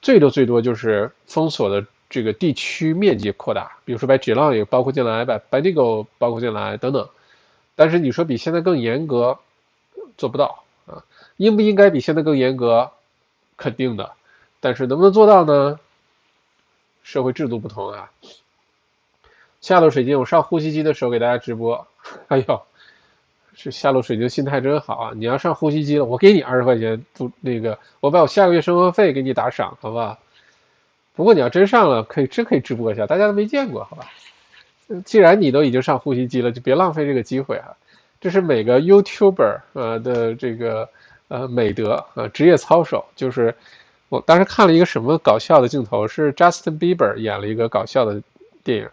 [0.00, 7.06] 最多最多就是封锁的这个地区面积扩大，比如说把 Geelong 也包括进来，把 Bendigo 包括进来等等。
[7.74, 9.38] 但是你说比现在更严格，
[10.16, 11.04] 做不到啊。
[11.38, 12.90] 应不应该比现在更严格？
[13.56, 14.12] 肯定的，
[14.60, 15.80] 但是能不能做到呢？
[17.02, 18.08] 社会制度不同啊。
[19.60, 21.88] 下楼水晶，我上呼吸机的时候给大家直播。
[22.28, 22.62] 哎呦，
[23.54, 25.12] 是下楼水晶心态真好啊！
[25.16, 30.20] 你要上呼吸机了，我给你二十块钱，不那个，我把我下个月生活费给你打赏，好吧？
[31.16, 34.06] 不过你要真上了，可以真可以直播一下，大家都没见过，好吧？
[35.04, 37.76] 既然你都已经上呼吸机了，就别浪费这个机会啊！
[38.20, 40.88] 这是每个 YouTuber 呃的这个。
[41.28, 43.54] 呃，美德呃，职业操守就是
[44.08, 48.22] 我当时看了一个什么搞笑的镜头，是 Justin Bieber 演了一个搞笑的
[48.64, 48.88] 电影，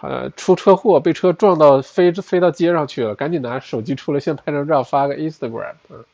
[0.00, 5.74] 呃，出车祸被车撞到飞飞到街上去了，赶紧拿手机出来先拍张照发个 Instagram。
[5.90, 6.04] 嗯，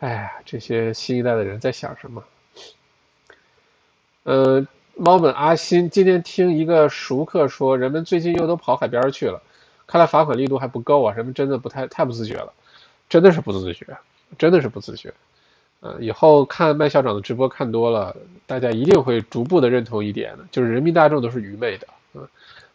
[0.00, 2.24] 哎呀，这些新一代的人在想什么？
[4.24, 4.66] 呃，
[4.96, 9.40] 猫本阿新今天听一个熟客说，人们最近又都跑海边去了，
[9.86, 12.52] 看来罚款力度还不够啊，人们真的不太太不自觉了，
[13.08, 13.86] 真的是不自觉。
[14.38, 15.12] 真的是不自觉，
[15.80, 18.14] 呃，以后看麦校长的直播看多了，
[18.46, 22.26] 大家一定会逐步的认同一点的，就是人民大众都是愚昧的，嗯，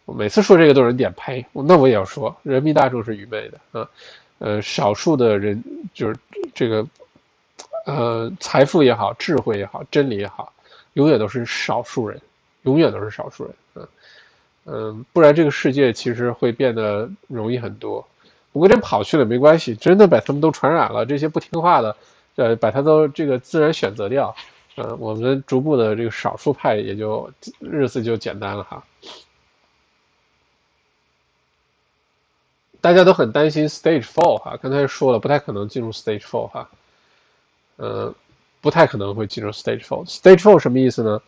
[0.05, 3.89] 我每次说这个都有人点呸，那我也要说，人民大众是愚昧的，啊，
[4.39, 6.17] 呃，少数的人就是
[6.53, 6.85] 这个，
[7.85, 10.51] 呃，财富也好，智慧也好，真理也好，
[10.93, 12.19] 永远都是少数人，
[12.63, 13.87] 永远都是少数人，嗯，
[14.65, 18.05] 嗯，不然这个世界其实会变得容易很多。
[18.55, 21.97] 不过真跑去了没关系，真的把他们都传染了，这些不听话的，
[22.37, 24.33] 呃，把他都这个自然选择掉，
[24.75, 27.29] 呃，我们逐步的这个少数派也就
[27.59, 28.81] 日子就简单了哈。
[32.79, 36.69] 大家都很担心 Stage Four 哈，刚才说了不太可能进入 Stage Four 哈，
[37.75, 38.15] 嗯，
[38.61, 40.07] 不太可能会进入 Stage Four。
[40.07, 41.21] Stage Four 什么意思呢？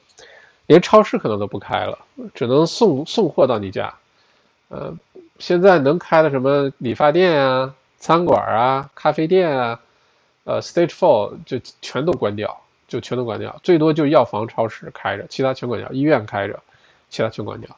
[0.68, 2.00] 连超市可能都不开了，
[2.34, 3.94] 只能送送货到你家。
[4.70, 4.94] 呃，
[5.40, 9.80] 现在能开的什么理发店啊、餐馆啊、咖啡店啊，
[10.44, 15.92] 呃，Stage Four 就全都关掉，就全都关掉，最多就药房、超市开着，其他全关掉。
[15.92, 16.60] 医院开着，
[17.10, 17.76] 其他全关掉。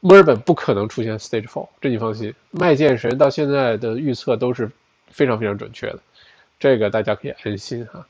[0.00, 2.34] 墨尔本不可能出现 Stage Four，这你放心。
[2.50, 4.70] 麦剑神到现在的预测都是
[5.08, 5.98] 非常非常准确的，
[6.58, 8.06] 这个大家可以安心哈。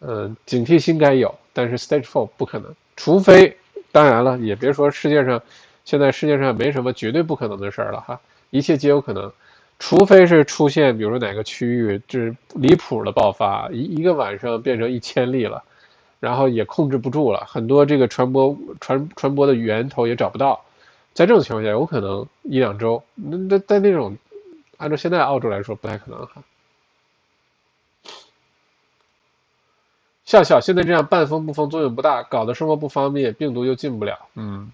[0.00, 3.56] 嗯，警惕心该有，但是 Stage Four 不可能，除非
[3.92, 5.40] 当然了，也别说世界上
[5.84, 8.20] 现在世界上没什么绝对不可能的事儿了哈，
[8.50, 9.30] 一切皆有可能，
[9.78, 15.62] 除非是出现比如说哪个区域这离谱的爆发，一一个晚上变成一千例了，
[16.20, 20.64] 然后也控制不住了，很多这个传播传传播的源头也找不到。
[21.12, 23.00] 在这种情况下，有可能一两周。
[23.14, 24.16] 那那在那种，
[24.78, 26.42] 按照现在澳洲来说，不太可能哈。
[30.24, 34.18] 笑笑，现在这样半封不封作用不大，搞得生活不方便，病毒又进不了。
[34.34, 34.72] 嗯，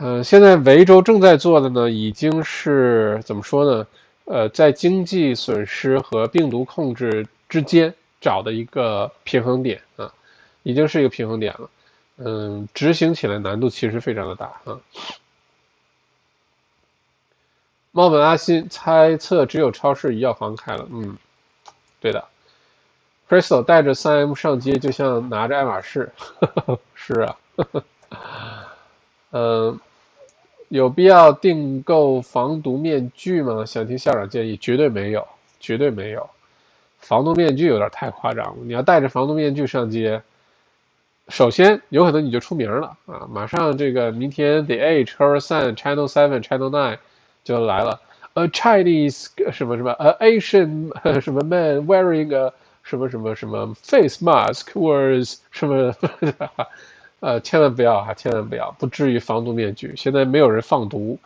[0.00, 3.86] 呃，现在维州正在做的呢，已经是怎么说呢？
[4.26, 10.12] 呃，在经济损失和病毒控制之间找的一个平衡点啊，
[10.62, 11.70] 已经是一个平衡点了。
[12.18, 14.78] 嗯，执行起来难度其实非常的大啊。
[17.90, 21.16] 猫本阿新猜测只有超市与药房开了，嗯，
[22.00, 22.24] 对的。
[23.28, 26.10] Crystal 带着 3M 上街就像拿着爱马仕，
[26.94, 27.36] 是啊。
[29.30, 29.78] 嗯，
[30.68, 33.64] 有必要订购防毒面具吗？
[33.64, 35.26] 想听校长建议，绝对没有，
[35.58, 36.28] 绝对没有。
[36.98, 40.20] 防毒面具有点太夸张了，你要带着防毒面具上街。
[41.28, 43.28] 首先，有可能你就出名了啊！
[43.30, 46.98] 马上这个明天，The Age、h e r Sun、Channel Seven、Channel Nine
[47.44, 48.00] 就来了。
[48.34, 50.90] A Chinese 什么什么，A Asian
[51.20, 52.52] 什么 man wearing a
[52.82, 55.94] 什么什么什么 face mask was 什么，
[57.20, 59.92] 呃，千万不要哈，千万不要，不至于防毒面具。
[59.96, 61.18] 现在没有人放毒，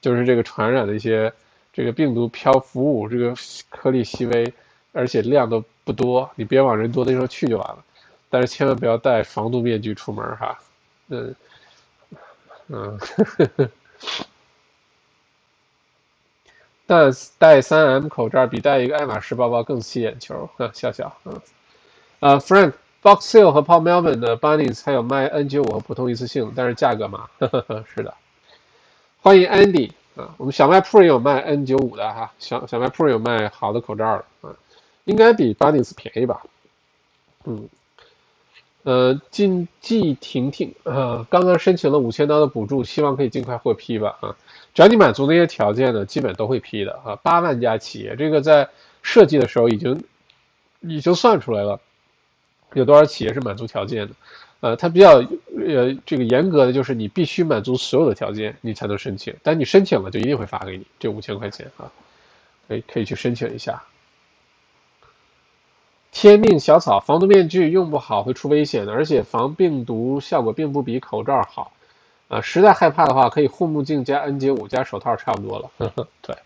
[0.00, 1.32] 就是这个传染的一些
[1.72, 3.34] 这个病毒漂浮物，这个
[3.70, 4.52] 颗粒细微，
[4.92, 7.84] 而且量都不多，你别往人多的地方去就完了。
[8.28, 10.58] 但是千万不要戴防毒面具出门哈，
[11.08, 11.34] 嗯
[12.66, 12.98] 嗯，
[16.84, 21.40] 但戴三 M 口罩比戴一个爱马仕包包更吸眼球，笑笑，嗯，
[22.20, 27.28] 呃，Frank Box Sale 和 Paul Melvin 的 Bunnies 还有卖 N95 和普通一次性，但是价格嘛，
[27.94, 28.14] 是的，
[29.22, 34.56] 欢迎 Andy 啊，我们小卖铺也有卖 N95 的哈，小小卖铺有卖好的口罩的啊，
[35.04, 36.42] 应该比 Bunnies 便宜吧，
[37.44, 37.68] 嗯。
[38.84, 44.34] 呃，禁忌婷婷啊，刚刚申请了五千刀的补助，希望可以尽快获批吧啊！
[44.72, 47.14] 只要你满足那些条件呢，基本都会批的啊。
[47.16, 48.66] 八万家企业，这个在
[49.02, 50.02] 设计的时候已经
[50.80, 51.78] 已经算出来了，
[52.74, 54.14] 有多少企业是满足条件的？
[54.60, 55.18] 呃，它比较
[55.56, 59.34] 呃这个严格的就是你必须满足所有的条件，你才能申请。
[59.42, 61.90] 但你申请了，就一定会发给你这五千块钱啊，
[62.66, 63.82] 可以可以去申请一下。
[66.10, 71.72] 天命小草，防毒面具用不好会出危险的，而且防病毒效果并不比口罩好。
[72.26, 75.70] 啊，实在害怕的话，可以护目镜加 N95 加手套差不多了。
[75.78, 76.36] 呵 呵对，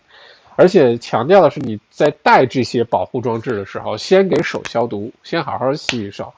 [0.55, 6.33] 而且强调的是你在戴这些保护装置的时候，先给手消毒，先好好洗洗手。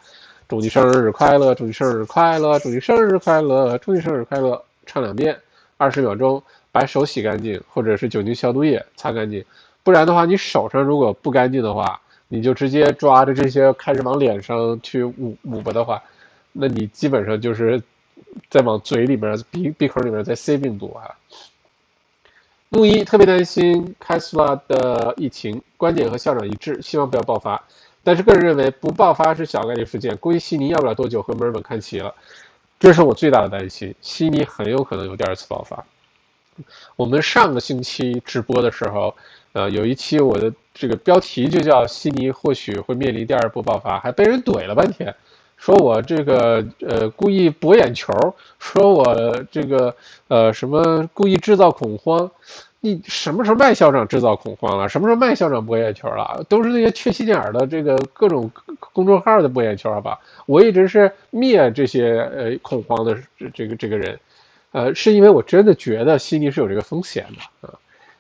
[0.47, 5.35] 祝你生日快乐，祝你生日快乐，祝你生日快乐，祝你生日快乐，唱两遍，
[5.77, 6.41] 二十秒钟，
[6.71, 9.43] 把手洗干净，或者是酒精消毒液擦干净。
[9.83, 16.01] 不然的话，你手上如果不干净的话，你就直接抓着这些开始往脸上去捂捂吧的话，
[16.51, 17.81] 那你基本上就是
[18.49, 21.09] 在往嘴里面、鼻鼻孔里面在塞病毒啊。
[22.69, 27.61] 木一特别担心开斯拉的疫情，观点和校长一致，希望不要爆发。
[28.03, 32.13] 但是个人认为不爆发是小概率事件，估计悉尼要不了多久和墨尔本看齐了，
[32.79, 33.93] 这是我最大的担心。
[34.01, 35.85] 悉尼很有可能有第二次爆发。
[36.95, 39.15] 我们上个星期直播的时候。
[39.55, 45.15] 呃，有一期我的这个标题就叫悉尼或许会面临第二波爆发，还被人怼了半天，
[45.57, 48.13] 说我这个呃故意博眼球，
[48.59, 49.95] 说我这个
[50.27, 52.29] 呃什么故意制造恐慌。
[52.81, 54.87] 你什么时候麦校长制造恐慌了？
[54.87, 56.45] 什么时候麦校长博眼球了？
[56.47, 58.51] 都是那些缺心眼儿的这个各种
[58.93, 60.19] 公众号的博眼球，吧？
[60.45, 64.19] 我一直是灭这些呃恐慌的这这个这个人，
[64.71, 67.73] 呃，是因为我真的觉得悉尼是有这个风险的啊。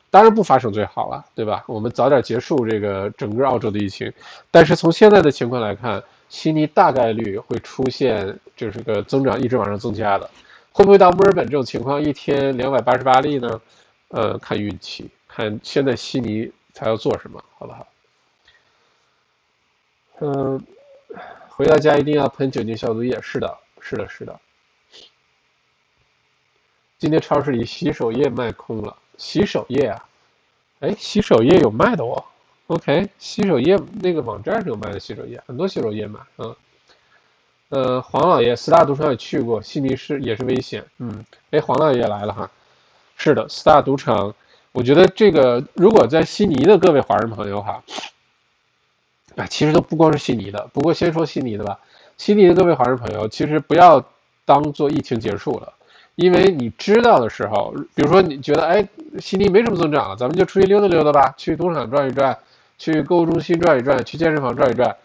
[0.09, 1.63] 当然不发生最好了，对吧？
[1.67, 4.11] 我们早点结束这个整个澳洲的疫情。
[4.49, 10.29] 但是从现在的情况来看，悉尼大概率会出现就是个增长一直往上增加的。
[10.71, 13.61] 会不会到墨尔本这种情况，一天两百八十八例呢？
[14.09, 17.87] 呃，看运气，看现在悉尼他要做什么，好不好？
[20.19, 20.61] 嗯，
[21.47, 23.19] 回到家一定要喷酒精消毒液。
[23.21, 24.39] 是的，是的，是的。
[26.97, 30.05] 今天超市里洗手液卖空了，洗手液啊？
[30.81, 32.23] 哎，洗手液有卖的哦。
[32.67, 36.55] OK，洗手液那个网站上有卖的洗手液，很多洗手液卖，嗯。
[37.69, 40.85] 呃，黄老爷，四大赌场也去过，悉尼市也是危险。
[40.99, 42.49] 嗯，哎，黄老爷也来了哈。
[43.17, 44.33] 是的，四大赌场，
[44.71, 47.83] 我觉得这个如果在悉尼的各位华人朋友哈，
[49.35, 51.77] 啊，其实都不光是悉尼的，不过先说悉尼的吧。
[52.17, 54.03] 悉尼的各位华人朋友，其实不要
[54.45, 55.73] 当做疫情结束了，
[56.15, 58.87] 因为你知道的时候，比如说你觉得哎，
[59.19, 62.37] 悉尼没什么增长了，咱们就出去溜达溜达吧，去赌场转一转，
[62.77, 64.95] 去购物中心转一转，去健身房转一转。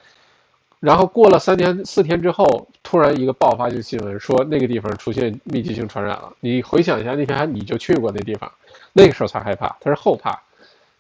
[0.80, 6.32] 然后过了三天四天之后，突然一个爆发性新闻说那个地方出现密集性传染了。
[6.40, 8.50] 你回想一下，那天你就去过那地方，
[8.94, 10.40] 那个时候才害怕，他是后怕，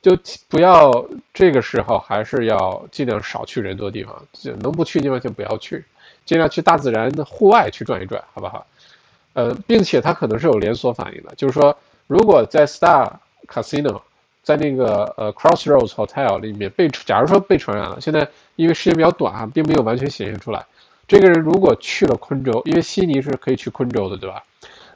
[0.02, 0.14] 就
[0.50, 4.22] 不要这个时候还是要尽量少去人多地方，
[4.60, 5.82] 能不去地方就不要去，
[6.26, 8.66] 尽量去大自然的户外去转一转，好不好？
[9.32, 11.74] 呃，并且它可能是有连锁反应的，就是说
[12.06, 13.10] 如果在 Star
[13.48, 14.02] Casino。
[14.42, 18.26] 在那个呃 Crossroads Hotel 里面被，假如说被传染了，现在
[18.56, 20.64] 因为时间比较短啊，并没有完全显现出来。
[21.06, 24.42] 这个人如果去了昆州，因为悉尼是可以去昆州的，对吧？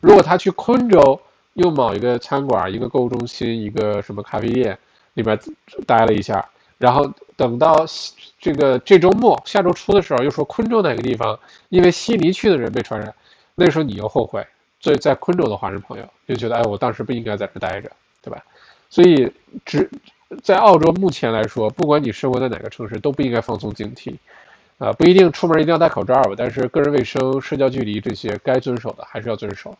[0.00, 1.20] 如果他去昆州，
[1.54, 4.76] 又某一个餐馆、一个购物中心、一个什么咖啡店
[5.14, 5.38] 里边
[5.86, 6.44] 待了一下，
[6.78, 7.84] 然后等到
[8.40, 11.38] 这个这周末、下周初的时候，又说昆州哪个地方
[11.68, 13.12] 因为悉尼去的人被传染，
[13.54, 14.44] 那时候你又后悔。
[14.80, 17.90] 所以在昆州的华人朋友就觉得，哎，我当时不应该在这待着，
[18.20, 18.44] 对吧？
[18.94, 19.28] 所以，
[19.64, 19.90] 只
[20.40, 24.14] 在澳洲目前来说，不管你生活在哪个城市，都不应该放松警惕，
[24.78, 29.76] 啊，不一定出门一定要戴口罩吧，但是个人卫生、社交距离这些该遵守的还是要遵守。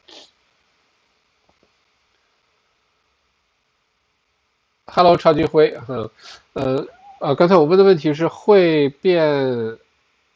[4.87, 6.11] Hello，超级辉，嗯，
[6.55, 6.87] 呃，
[7.21, 9.79] 呃，刚才我问的问题是会变、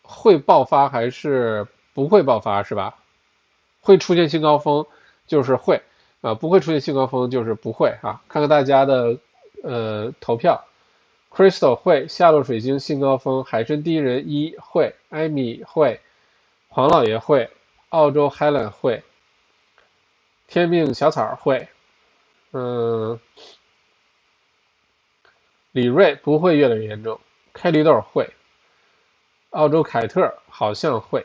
[0.03, 2.95] 会爆发还是不会爆发，是吧？
[3.81, 4.87] 会出现新高峰，
[5.27, 5.83] 就是会。
[6.21, 8.21] 啊，不会出现新高峰，就是不会啊。
[8.27, 9.17] 看看大家的
[9.63, 10.65] 呃投票
[11.31, 16.01] ，Crystal 会，夏洛水晶新高峰，海参第一人一会，艾米会，
[16.67, 17.49] 黄老爷会，
[17.91, 19.05] 澳洲 Helen 会，
[20.49, 21.69] 天命小草会，
[22.53, 23.21] 嗯，
[25.71, 27.21] 李瑞不会越来越严重，
[27.53, 28.29] 开绿豆会，
[29.51, 31.25] 澳洲凯特好像会，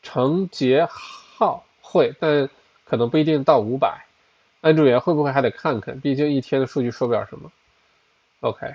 [0.00, 2.48] 程杰浩会，但。
[2.94, 4.06] 可能不一定到五百，
[4.60, 5.98] 安主员会不会还得看看？
[5.98, 7.50] 毕竟一天的数据说不了什么。
[8.38, 8.72] OK，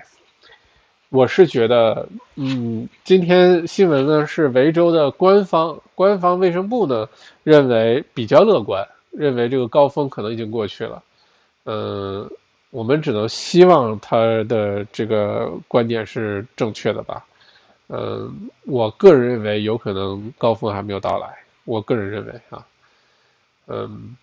[1.08, 7.08] 我是觉得，嗯，今天新闻呢是维州的官方官方卫生部呢
[7.44, 11.02] 认为比较乐观，认为这个高峰可能已经过去了。
[11.64, 12.30] 嗯，
[12.68, 17.24] 我们只能希望他的这个观点是正确的吧。
[17.88, 21.26] 嗯，我个人认为有可能高峰还没有到来。
[21.64, 22.66] 我个人认为啊。
[23.70, 24.16] 嗯，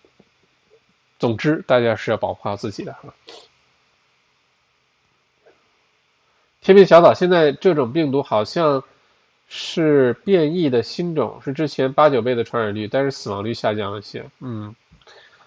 [1.18, 3.14] 总之，大家是要保护好自己的哈。
[6.60, 8.84] 天命小岛现在这种病毒好像
[9.48, 14.22] 是变异的新种，是之前八九倍的传染率，但是死亡率下降了些。
[14.40, 14.74] 嗯，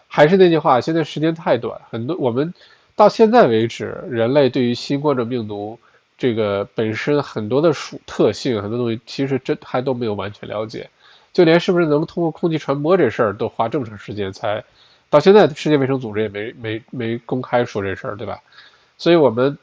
[0.08, 2.52] 还是那句话，现在时间太短，很多我们
[2.96, 5.78] 到现在为止，人类对于新冠状病毒
[6.18, 10.90] 这个本身很多的属特性，很多东西其实真还都没有完全了解。
[11.34, 14.64] 就连是不是能通过空气传播这事儿都花这么长时间才，
[15.10, 18.42] 到现在世界卫生组织也没没没公开说这事儿，对吧？
[18.98, 19.58] 所以我们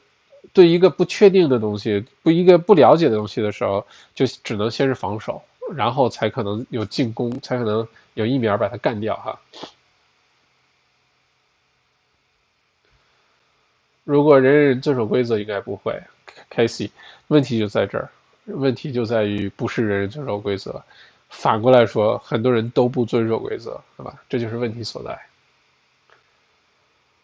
[0.51, 5.41] 对一个不确定的东西、不一个不了解的东西的时候，就只能先是防守，
[5.75, 9.39] 然后才可能有进攻，才可能有疫苗把它干掉哈。
[14.03, 16.01] 如果人人遵守规则，应该不会。
[16.49, 16.89] Casey，
[17.27, 18.09] 问题就在这儿，
[18.45, 20.83] 问题就在于不是人人遵守规则。
[21.29, 24.15] 反过来说，很多人都不遵守规则，对吧？
[24.27, 25.17] 这就是问题所在。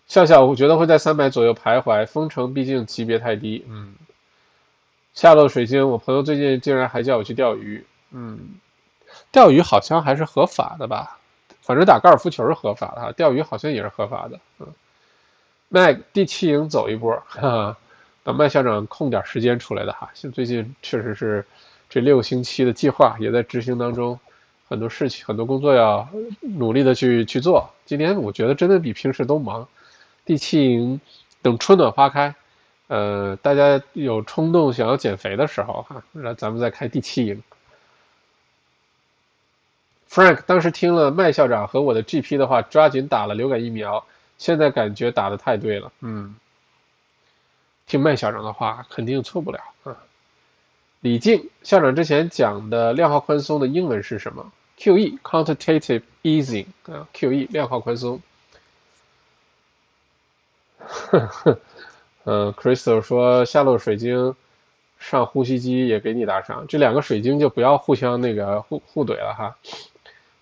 [0.07, 2.05] 笑笑，我觉得会在三百左右徘徊。
[2.05, 3.95] 封城毕竟级别太低，嗯。
[5.15, 8.39] 下落水晶，我朋友最近竟然还叫我去钓鱼，嗯。
[9.31, 11.17] 钓鱼好像还是合法的吧？
[11.61, 14.67] 反正打高尔夫球是合法的哈，钓鱼好像也是合法的，嗯。
[15.67, 17.77] 麦第七营走一波，哈哈，
[18.23, 20.11] 等麦校长空点时间出来的哈。
[20.13, 21.43] 现最近确实是。
[21.95, 24.19] 这六个星期的计划也在执行当中，
[24.67, 26.05] 很多事情、很多工作要
[26.41, 27.69] 努力的去去做。
[27.85, 29.65] 今年我觉得真的比平时都忙。
[30.25, 30.99] 第七营
[31.41, 32.35] 等春暖花开，
[32.87, 37.41] 呃，大家有冲动想要减肥的时候哈，那咱们再开第七营。
[40.09, 44.05] Frank 当时听了麦校长和我的 GP 的话，抓紧打了流感疫苗，
[44.37, 45.89] 现在感觉打的太对了。
[46.01, 46.35] 嗯，
[47.87, 49.95] 听麦校长的话肯定错不了啊。
[51.05, 58.19] 李静校长之前讲的量化宽松的英文是什么？QE quantitative easing 啊，QE 量化宽松。
[60.79, 61.59] 呵 呵。
[62.23, 64.33] 嗯，Crystal 说下落水晶
[64.97, 69.55] 上呼吸机也给你打赏，这两个水晶就不要互相那个互互怼了哈。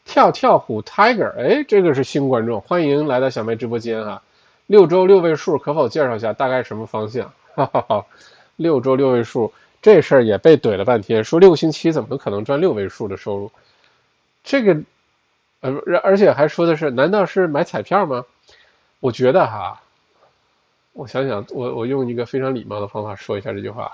[0.05, 4.21] 跳跳虎 Tiger，哎，这个是新观众，欢迎来到小麦直播间哈。
[4.67, 7.33] 六周六位数可否介绍一下大概什么方向？
[7.53, 8.05] 哈哈哈，
[8.55, 9.51] 六周六位数
[9.83, 13.51] 这事儿也被怼了半天，说六个星期怎么可能赚六位数的收入？
[14.43, 14.81] 这个
[15.59, 15.71] 呃，
[16.01, 18.25] 而且还说的是，难道是买彩票吗？
[19.01, 19.79] 我觉得哈。
[20.93, 23.91] 我想想，我我用一个非常礼貌的方法说一下这句话：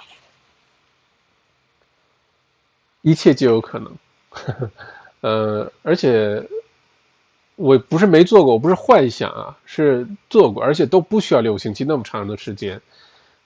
[3.01, 3.97] 一切皆有可能。
[5.21, 6.45] 呃，而且
[7.55, 12.79] 我不是没做过，我不是幻想啊，是做过，而且都不需要六个星期那么长的时间。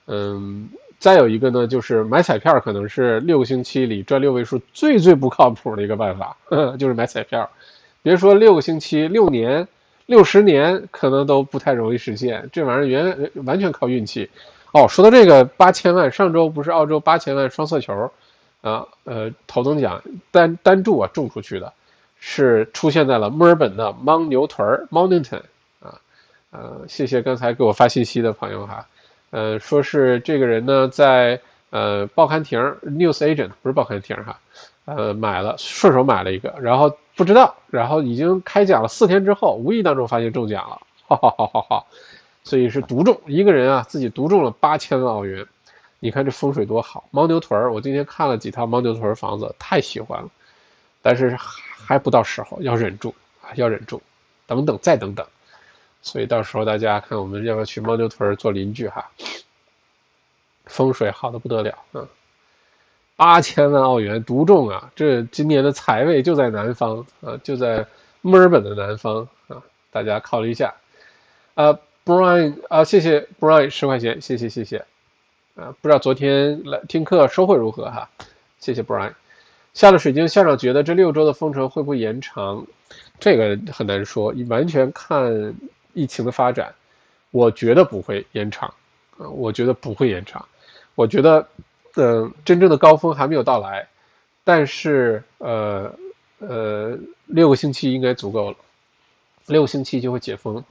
[0.07, 0.67] 嗯，
[1.03, 6.37] 再有一个呢，就是买彩票，可能是六个星期里赚六位数最最不靠谱的一个办法，
[6.79, 7.49] 就是买彩票。
[8.01, 9.67] 别说六个星期，六年。
[10.05, 14.29] 六十年可能都不太容易实现，这玩意儿原完全靠运气。
[14.73, 18.11] 哦，说到这个八千万，上周不是澳洲八千万双色球，
[18.61, 21.71] 啊，呃，头等奖单单注啊中出去的，
[22.19, 25.99] 是出现在了墨尔本的牦牛屯儿 m o n t a i n 啊，
[26.51, 28.85] 呃，谢谢刚才给我发信息的朋友哈，
[29.33, 34.39] 呃，说是这个人呢在呃报刊亭 （News Agent） 不是报刊亭哈，
[34.85, 36.95] 呃，买了顺手买了一个，然后。
[37.15, 41.85] 不知道，然后已经开奖了四天之后，无意当中发现中奖了，哈哈哈哈哈！
[42.43, 45.45] 所以是独中，一个人啊自己独中了八千万澳元，
[45.99, 47.07] 你看这风水多好！
[47.11, 50.29] 牦牛屯儿，我今天看了几套牦牛屯儿房子，太喜欢了，
[51.03, 53.13] 但是还不到时候，要忍住
[53.43, 54.01] 啊，要忍住，
[54.47, 55.23] 等等再等等，
[56.03, 59.09] 所以到时候大家看我们要不要去牦牛屯做邻居哈？
[60.65, 62.07] 风水好的不得了，啊。
[63.15, 64.91] 八千万澳元独中啊！
[64.95, 67.85] 这今年的财位就在南方啊，就在
[68.21, 70.73] 墨尔本的南方啊，大家考虑一下。
[71.53, 74.79] 啊，Brian 啊，谢谢 Brian 十块钱，谢谢谢谢。
[75.55, 78.09] 啊，不知道昨天来听课收获如何哈？
[78.59, 79.13] 谢谢 Brian。
[79.75, 82.65] 下了水晶校长觉得这六周的封城会不会延长？
[83.19, 85.53] 这个很难说，你完全看
[85.93, 86.73] 疫情的发展。
[87.31, 88.73] 我觉得不会延长
[89.17, 90.45] 啊，我觉得不会延长，
[90.95, 91.47] 我觉得。
[91.95, 93.87] 嗯，真正的高峰还没有到来，
[94.43, 95.93] 但是呃
[96.39, 98.57] 呃，六个星期应该足够了，
[99.45, 100.63] 六个星期就会解封。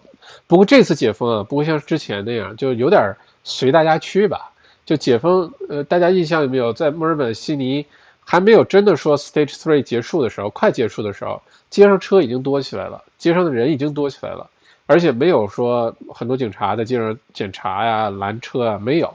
[0.49, 3.15] 不过这次解封啊，不会像之前那样，就有点
[3.45, 4.51] 随大家去吧。
[4.85, 6.73] 就解封，呃，大家印象有没有？
[6.73, 7.87] 在墨尔本、悉尼
[8.25, 14.51] 还没有真的说 Stage Three 结束的时候，快结束的时候，街上车已经多起来了，街上的人已经多起来了，
[14.93, 19.13] 而且没有说很多警察在街上检查呀、拦车啊，没有。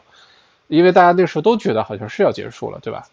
[0.67, 3.07] 因为大家那时候都觉得好像是要结束了，对吧？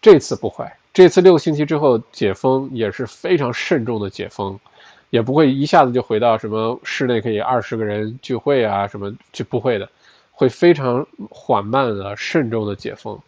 [0.00, 0.64] 这次不会，
[0.94, 4.56] 这次六个星期之后解封也是非常慎重的解封，
[5.10, 9.88] 也不会一下子就回到什么室内可以二十个人聚会啊什么，就不会的，
[10.30, 13.18] 会非常缓慢的、慎重的解封，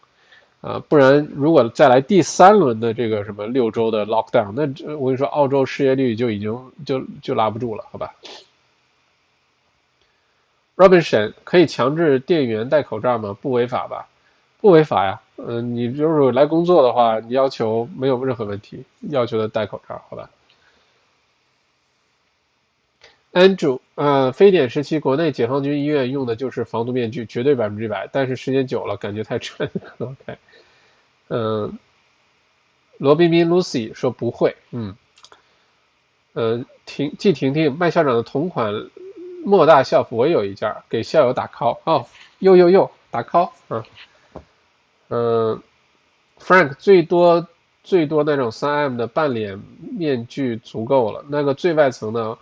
[0.60, 4.62] 啊，不然如果再来第三轮的这个什么六周的 lockdown，那
[4.96, 8.14] 我跟你说，澳洲失业率就已经就就拉不住了，好吧
[10.76, 13.36] ？Robinson 可以强制店员戴口罩吗？
[13.40, 14.08] 不违法吧？
[14.60, 15.20] 不违法呀。
[15.36, 20.30] 嗯，你就是来工作的话，你要求没有任何问题，要求他戴口罩，好吧
[23.32, 28.08] ？Andrew，呃，非典时期国内解放军医院用的就是防毒面具，绝对百分之百。
[28.12, 29.68] 但是时间久了，感觉太沉。
[29.98, 30.38] OK，
[31.28, 31.78] 嗯，
[32.98, 34.54] 罗彬彬 Lucy 说不会。
[34.70, 34.94] 嗯，
[36.34, 38.72] 呃，婷季婷婷麦校长的同款。
[39.44, 42.06] 莫大校服我有一件，给校友打 call 哦，
[42.38, 43.82] 又又又打 call，嗯。
[45.08, 45.62] 嗯
[46.38, 47.46] ，Frank 最多
[47.84, 49.60] 最多那种三 M 的半脸
[49.96, 52.38] 面具足够了，那个最外层的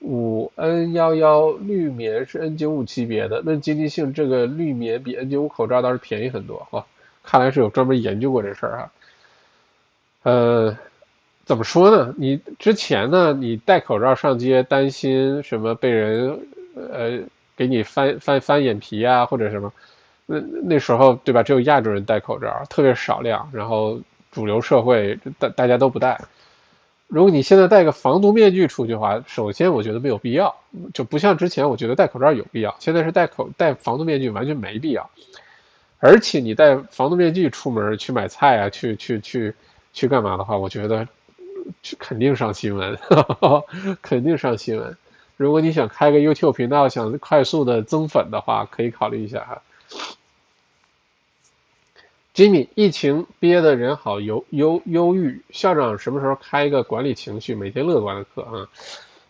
[0.00, 6.86] 五 N 幺幺绿棉是 N 九五级别的，那经济性这个绿棉比 N 九五口罩倒是便宜很多哈，
[7.22, 8.90] 看来是有专门研究过这事儿哈，
[10.22, 10.78] 呃。
[11.46, 12.12] 怎么说呢？
[12.18, 13.32] 你之前呢？
[13.32, 16.40] 你戴口罩上街，担心什么被人
[16.74, 17.20] 呃
[17.56, 19.72] 给你翻翻翻眼皮啊，或者什么？
[20.26, 21.44] 那那时候对吧？
[21.44, 24.00] 只有亚洲人戴口罩，特别少量，然后
[24.32, 26.20] 主流社会大大家都不戴。
[27.06, 30.52] 如果你现在戴个防毒面具出去的话，首先我觉得没有必要，
[30.92, 35.08] 就不像之前我觉得戴口罩有必要，现在是戴口戴防毒面具完全没必要。
[36.00, 39.54] 而且你戴防毒面具出门去买菜啊，去去去
[39.92, 41.06] 去干嘛的话，我觉得
[41.98, 42.98] 肯定上新闻，
[44.02, 44.96] 肯定上新闻。
[45.36, 49.62] 如果你想开个 YouTube 频道，想快速的增粉的话，可以考虑一下哈。
[52.34, 58.68] Jimmy，疫情憋的人好忧忧忧郁，校长什么时候开一个管理情绪、每天乐观的课啊？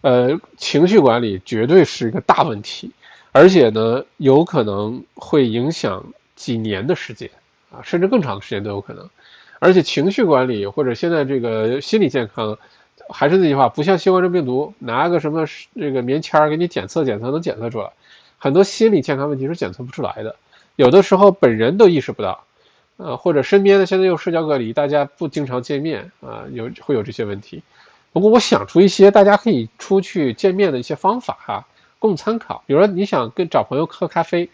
[0.02, 2.90] 呃，情绪管理绝对是一个大问题，
[3.32, 7.30] 而且呢，有可能会影响几年的时间
[7.72, 9.08] 啊，甚至更长的时间都有可能。
[9.58, 12.56] 而且情绪管理或者现在这个心理健康，
[13.08, 15.44] 还是那句话，不像新冠状病毒，拿个什么
[15.74, 17.90] 这个棉签儿给你检测检测能检测出来，
[18.38, 20.36] 很多心理健康问题是检测不出来的，
[20.76, 22.42] 有的时候本人都意识不到。
[22.98, 27.62] 呃，或者身边的现在又社交隔离，大家不经常见面啊，有会有这些问题。
[28.10, 31.66] 不过我想出一些大家可以出去见面的一些方法哈，
[31.98, 32.64] 供参考。
[32.66, 34.48] 比如说你想跟找朋友喝咖啡，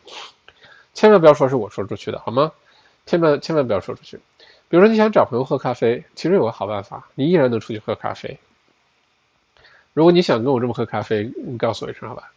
[0.92, 2.50] 千万不要说是我说出去的，好吗？
[3.06, 4.18] 千万千万不要说出去。
[4.72, 8.38] 比如说你想找朋友喝咖啡，其实有个好办法，你依然能出去喝咖啡。
[9.92, 12.32] 如果你想跟我这么喝咖啡，你告诉我一声好吧？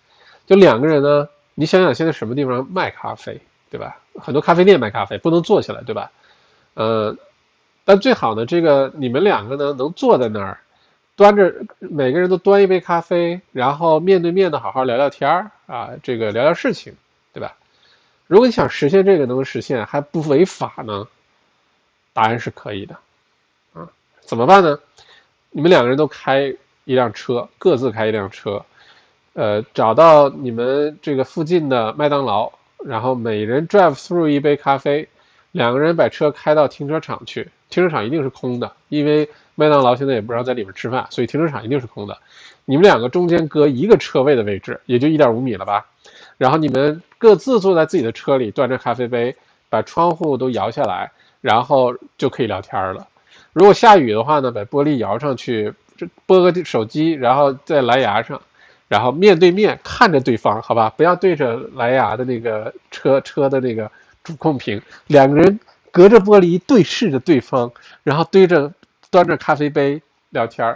[0.45, 3.39] 就两个人呢，你想想现在什么地方卖咖啡？
[3.71, 3.97] 对吧？
[4.19, 6.11] 很多咖啡店卖咖啡不能坐下来，对吧？
[6.73, 7.15] 呃，
[7.85, 10.59] 但最好呢，这个你们两个呢能坐在那儿，
[11.15, 16.93] 端着每个人都端一杯咖啡，然后面对面的好好聊聊天儿啊，这个聊聊事情，
[17.31, 17.55] 对吧？
[18.27, 21.07] 如果你想实现这个能实现还不违法呢，
[22.15, 22.97] 答案是可以的，
[23.73, 23.87] 啊，
[24.21, 24.79] 怎么办呢？
[25.51, 26.43] 你们两个人都开
[26.85, 28.65] 一辆车，各自开一辆车，
[29.33, 32.49] 呃，找到你们这个附近的麦当劳。
[32.85, 35.07] 然后每人 drive through 一杯咖啡，
[35.51, 42.15] 两个人把车开到停车场去，停车场一定是空的，因为麦当劳现在也不让在里面吃饭，所以停车场一定是空的。
[42.63, 45.85] 你们两个中间隔一个车位的位置，也就一点五米了吧？
[46.37, 49.35] 然后你们各自坐在自己的车里，端着咖啡杯，
[49.67, 51.11] 把窗户都摇下来，
[51.45, 53.07] 然后就可以聊天了。
[53.53, 58.41] 如果下雨的话呢，把玻璃摇上去，这拨个手机，然后在蓝牙上。
[58.87, 63.91] 然后面对面看着对方，好吧，不要对着蓝牙的那个车车的那个
[64.23, 65.59] 主控屏，两个人
[65.91, 67.71] 隔着玻璃对视着对方，
[68.01, 68.71] 然后对着
[69.11, 70.75] 端着咖啡杯聊天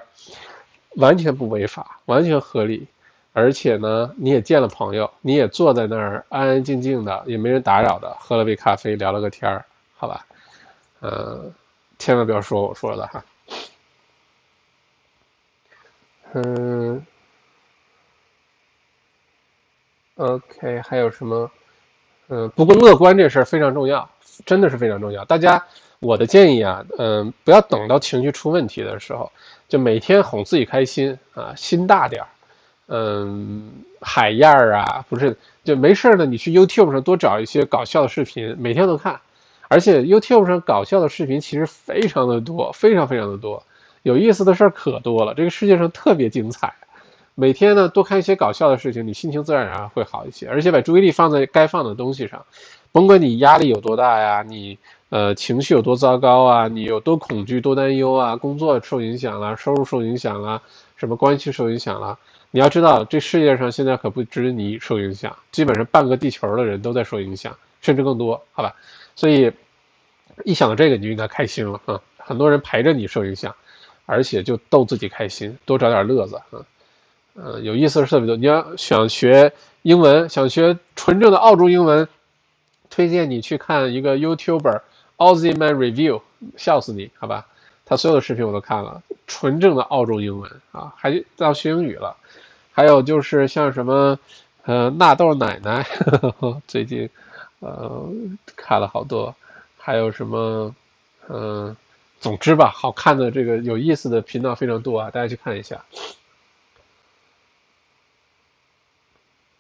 [0.98, 2.88] 完全不违法，完全合理，
[3.34, 9.64] 而且呢，你也见了朋友，你也坐在那儿安安静静的，也没人打扰的，喝了杯咖啡，聊了个天
[9.96, 10.26] 好吧，
[11.02, 11.54] 嗯，
[11.98, 13.24] 千万不要说我说的哈，
[16.34, 17.06] 嗯。
[20.16, 21.50] OK，还有什么？
[22.28, 24.08] 嗯，不过乐观这事儿非常重要，
[24.46, 25.24] 真的是非常重要。
[25.24, 25.66] 大家，
[26.00, 29.32] 我的建议啊，嗯，不要等到情绪出问题的时候，
[29.70, 32.28] 就每天哄自己开心啊，心大点儿。
[32.88, 33.72] 嗯，
[34.02, 39.18] 海燕儿啊，不是，就没事儿呢，你去 YouTube 上多找一些搞笑的视频，每天都看。
[39.70, 43.64] 而且 YouTube 上搞笑的视频其实非常的多，非常非常的多，
[44.04, 46.74] 有意思的事儿可多了，这个世界上特别精彩。
[47.36, 52.46] 每天呢，多看一些搞笑的事情，你心情自然而然会好一些，而且把注意力放在该放的东西上，
[52.92, 54.78] 甭管你压力有多大呀，你
[55.10, 60.62] 呃情绪有多糟糕啊，你有多恐惧、多担忧啊，工作受影响了，收入受影响了，
[60.98, 62.18] 什么关系受影响了，
[62.52, 68.76] 你要知道，这世界上现在可不止你受影响，基本上半个地球的人都在受影响，甚至更多，好吧？
[69.20, 69.52] 所以
[70.46, 72.00] 一想到这个，你就应该开心了啊！
[72.20, 73.54] 很多人陪着你受影响，
[74.06, 76.64] 而且就逗自己开心，多找点乐子啊！
[77.36, 78.38] 嗯，有意思的特别多。
[78.38, 79.52] 你要想学
[79.82, 82.08] 英文，想学纯正的澳洲英文，
[82.90, 84.80] 推荐你去看一个 YouTuber
[85.18, 86.22] Aussie Man Review，
[86.56, 87.46] 笑死你，好吧？
[87.84, 92.16] 他所有的视频我都看了，纯正的澳洲英文啊，还要学英语了。
[92.72, 94.18] 还有就是像什么，
[94.64, 95.86] 呃，纳豆奶奶，
[96.68, 97.10] 最近
[97.60, 98.10] 呃
[98.56, 99.36] 看了好多。
[99.78, 100.76] 还有什么，
[101.30, 101.76] 嗯，
[102.20, 105.84] 总之吧，好看的这个有意思的频道非常多啊，大家去看一下。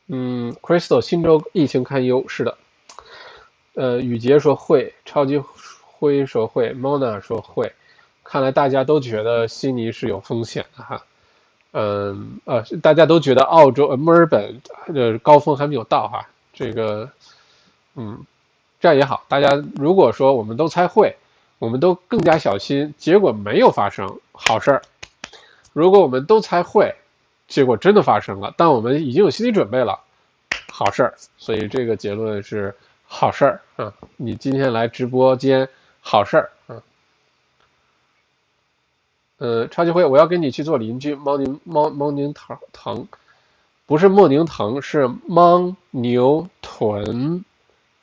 [0.08, 2.26] 嗯，Crystal，新州疫情堪忧。
[2.28, 2.58] 是的，
[3.76, 5.42] 呃，雨杰说会，超级
[5.82, 7.72] 灰说会，Mona 说会。
[8.24, 11.04] 看来大家都觉得悉尼是有风险的哈。
[11.72, 14.62] 嗯，呃，大家都觉得澳洲墨尔本
[14.94, 16.28] 呃高峰还没有到哈。
[16.54, 17.10] 这个，
[18.00, 18.26] 嗯，
[18.80, 19.26] 这样也好。
[19.28, 21.14] 大家如果说我们都猜会，
[21.60, 24.82] 我们都更加小心，结果没有发生，好事儿。
[25.74, 26.96] 如果我们都猜会，
[27.50, 30.00] 结果真的发生了，但我们已经有心理准备了，
[30.72, 31.14] 好事儿。
[31.38, 32.74] 所以这个结论是
[33.06, 33.94] 好事儿啊！
[34.16, 35.68] 你今天来直播间，
[36.00, 36.82] 好事儿啊！
[39.40, 41.16] 呃，超级会，我要跟你去做邻居。
[41.16, 43.08] 猫宁猫猫宁腾腾，
[43.86, 47.44] 不是莫宁腾，是猫牛臀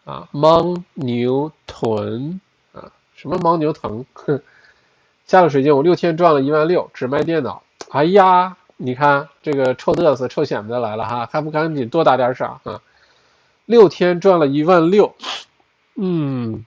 [0.06, 2.40] 啊，牦牛臀
[2.72, 4.04] 啊，什么牦牛腾？
[4.14, 4.40] 哼，
[5.26, 7.60] 下了水晶，我六天赚了一万六，只卖电脑。
[7.90, 12.80] 哎呀，你看这个臭嘚瑟、臭显摆的来了哈，还不赶紧多打点赏啊？
[13.64, 15.12] 六天赚了一万六，
[15.96, 16.64] 嗯，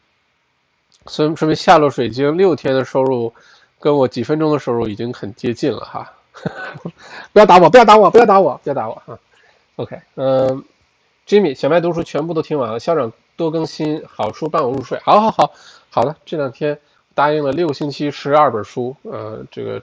[1.07, 3.33] 说说明下落水晶六天的收入，
[3.79, 6.11] 跟我几分钟的收入已经很接近了哈。
[7.31, 9.17] 不要打我，不要打我，不要打我，不要打我哈。
[9.77, 10.61] OK，嗯
[11.25, 14.99] ，Jimmy，小麦读书全部都听完了，校长多更新好书伴我入睡。
[14.99, 15.53] 好好好，
[15.89, 16.77] 好的，这两天
[17.15, 19.81] 答应了六星期十二本书，呃，这个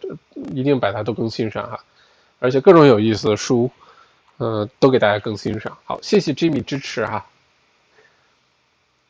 [0.53, 1.83] 一定把它都更新上哈，
[2.39, 3.71] 而且各种有意思的书。
[4.39, 5.75] 嗯，都给大家更新上。
[5.83, 7.25] 好，谢谢 Jimmy 支持哈。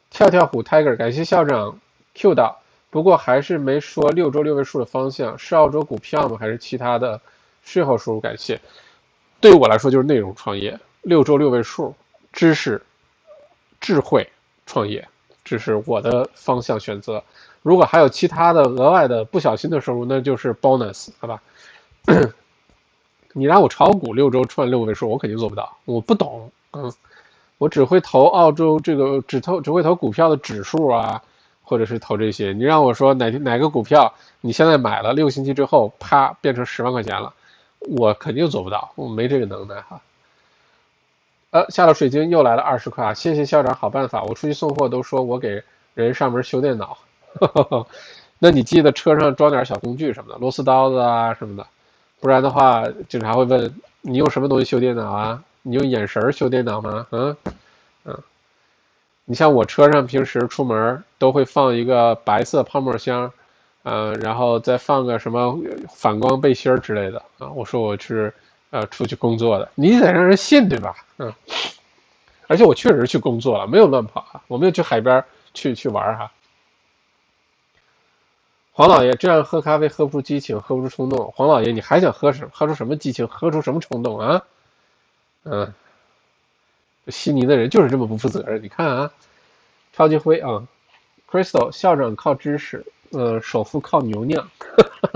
[0.09, 1.81] 跳跳虎 Tiger，感谢校长
[2.15, 6.37] Q 到，不过还是没说六周六位数的方向，是澳洲股票吗？
[6.39, 7.21] 还是其他的
[7.65, 8.21] 税后收入？
[8.21, 8.61] 感谢。
[9.41, 11.93] 对我来说就是内容创业，六周六位数，
[12.33, 12.81] 知识、
[13.81, 14.31] 智慧
[14.67, 15.09] 创业，
[15.45, 17.23] 这是我的方向选择。
[17.63, 21.41] 如果还有其他的额外的不小心的收入，那就是 bonus，好吧？
[23.33, 25.77] 你让我炒股六周赚六位数，我肯定做不到。
[25.85, 26.93] 我不懂，嗯，
[27.59, 31.23] 我只会投澳洲这个，只投只会投股票的指数啊，
[31.63, 32.53] 或者是投这些。
[32.53, 37.35] 你让我说哪哪个股票你现在买了，六星期之后啪变成十万块钱了，
[37.81, 40.01] 我肯定做不到，我没这个能耐哈。
[41.57, 44.23] 呃，下了水晶又来了二十块啊，谢谢校长好办法。
[44.25, 45.63] 我出去送货都说我给
[45.95, 46.99] 人上门修电脑，
[48.39, 51.67] 那你记得车上装点小工具什么的，螺丝刀子啊什么的。
[52.21, 55.43] 不然的话，警察会问你用什么东西修电脑啊？
[55.63, 57.07] 你用眼神修电脑吗？
[57.11, 57.35] 嗯
[58.05, 58.19] 嗯，
[59.25, 63.33] 你像我车上平时出门都会放一个白色泡沫箱，
[63.83, 67.49] 呃，然后再放个什么反光背心之类的啊。
[67.55, 68.35] 我说我是
[68.71, 70.95] 呃出去工作的，你得让人信对吧？
[71.19, 71.33] 嗯，
[72.47, 76.31] 而且我确实去工作了，没有乱跑啊，我没有去海边去去玩哈。
[78.73, 81.33] 黄老爷这样喝咖啡喝不出激情，喝不出冲动。
[81.35, 84.43] 黄老爷，你还想喝什喝出什么激情，喝出什么冲动啊？
[85.45, 85.73] 嗯，
[87.09, 88.63] 悉尼的人就是这么不负责任。
[88.63, 89.11] 你看啊，
[89.95, 90.63] 超级灰啊
[91.31, 94.47] ，Crystal 校长靠知识，嗯，首富靠牛酿。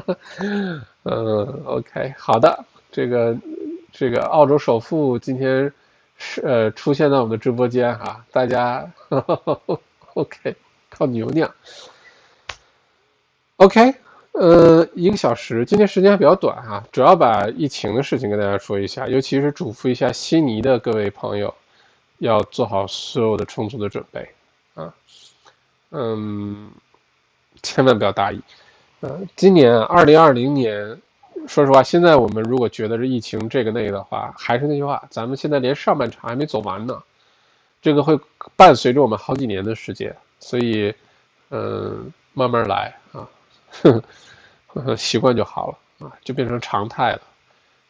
[1.05, 3.36] 嗯，OK，好的，这个
[3.93, 5.72] 这个澳洲首富今天
[6.16, 8.91] 是呃出现在我们的直播间哈，大家
[10.14, 10.55] OK
[10.88, 11.51] 靠牛酿。
[13.57, 13.95] OK，
[14.32, 21.55] 呃，一个小时，今天时间还比较短哈，主要把疫情的事情跟大家说一下，尤其是嘱咐一下悉尼的各位朋友，
[22.18, 24.28] 要做好所有的充足的准备
[24.74, 24.95] 啊，
[25.91, 26.70] 嗯，
[27.62, 28.41] 千万不要大意，
[29.01, 30.99] 呃，今年二零二零年，
[31.47, 37.03] 说实话，现在我们如果觉得是疫情这个那个的话，还是那句话，咱们现在连上半场还没走完呢，
[37.82, 38.18] 这个会
[38.57, 40.95] 伴随着我们好几年的时间，所以，
[41.51, 43.28] 嗯，慢慢来啊。
[44.97, 47.22] 习惯就好了啊，就变成常态了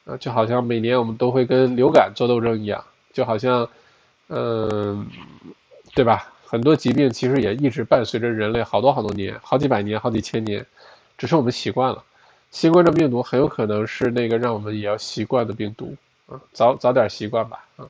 [0.06, 2.82] 啊，就好像每年我们都会跟流感做斗争一样，
[3.12, 3.68] 就好像，
[4.28, 5.06] 嗯，
[5.94, 6.32] 对吧？
[6.46, 10.64] 很多疾病其实也一直伴随着人类好多好多年，好几百年、好几千年，
[11.18, 12.02] 只是我们习惯了。
[12.50, 15.96] 新冠状病毒很有可能是那个让我们也要习惯的病毒
[16.26, 17.88] 啊，早早点习惯吧啊。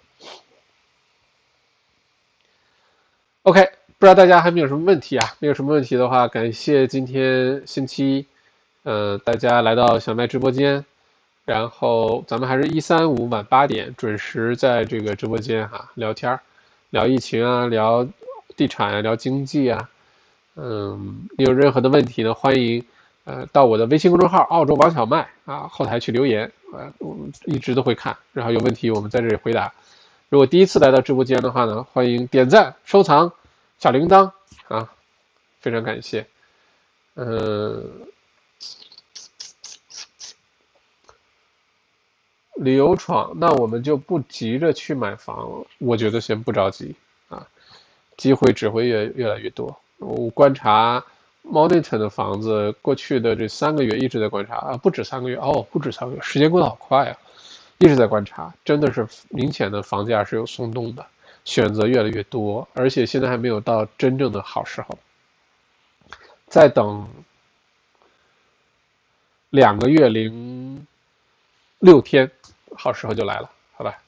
[3.43, 3.71] OK。
[3.99, 5.35] 不知道大家还没有什么问题啊？
[5.41, 8.27] 没有什么问题的话，感谢今天星期一，
[8.85, 10.83] 呃，大家来到小麦直播间，
[11.45, 16.41] 然后咱们还是一三五晚八点准时在这个直播间哈聊天儿
[16.89, 18.09] 聊疫情啊，聊
[18.57, 19.91] 地产啊，聊经济啊，
[20.57, 22.83] 嗯，有任何的问题呢，欢迎
[23.31, 29.73] 呃到我的微信公众号澳洲王小麦啊后台去留言啊，我们一直都会看，然后有问题我们在这里回答。
[30.29, 33.33] 如果第一次来到直播间的话呢，欢迎点赞收藏。
[33.79, 34.33] 小铃铛
[34.67, 34.91] 啊，
[35.61, 36.27] 非常感谢。
[37.15, 37.89] 嗯，
[42.57, 46.97] 旅游闯，那我们就不急着去买房，我觉得先不着急
[47.29, 47.47] 啊，
[48.17, 49.81] 机会只会越越来越多。
[49.99, 51.05] 我观察
[51.43, 57.17] m o n i t o n 的房子，过去的这三个月一直在观察啊，不止三个月哦，不止三个月，时间过得好快啊，
[57.79, 61.07] 一直在观察，真的是明显的房价是有松动的。
[61.43, 64.99] 选择越来越多，而且现在还没有到真正的好时候。
[66.47, 67.09] 再等
[69.49, 70.87] 两个月零
[71.79, 72.31] 六天，
[72.77, 73.99] 好时候就来了，好吧？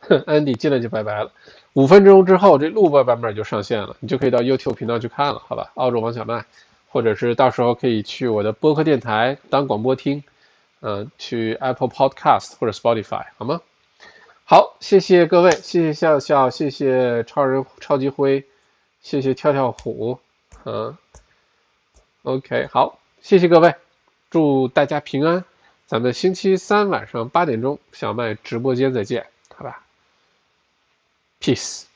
[0.00, 1.30] 哼，安迪进来就拜拜了。
[1.76, 5.70] 五分钟之后，这录播版本就上线了，你就可以到 YouTube 频道去看了，好吧？
[5.74, 6.42] 澳洲王小麦，
[6.88, 10.24] 或者是到时候可以去我的播客电台当广播听，
[10.80, 13.60] 嗯，去 Apple Podcast 或者 Spotify 好吗？
[14.46, 18.42] 好，谢谢各位，谢谢笑笑，谢谢超人超级灰，
[19.02, 20.18] 谢谢跳跳虎，
[20.64, 20.96] 嗯
[22.22, 23.74] ，OK，好，谢谢各位，
[24.30, 25.44] 祝大家平安，
[25.86, 29.85] 咱们星期三晚上八点钟小麦直播间再见，好吧
[31.40, 31.86] ？Peace。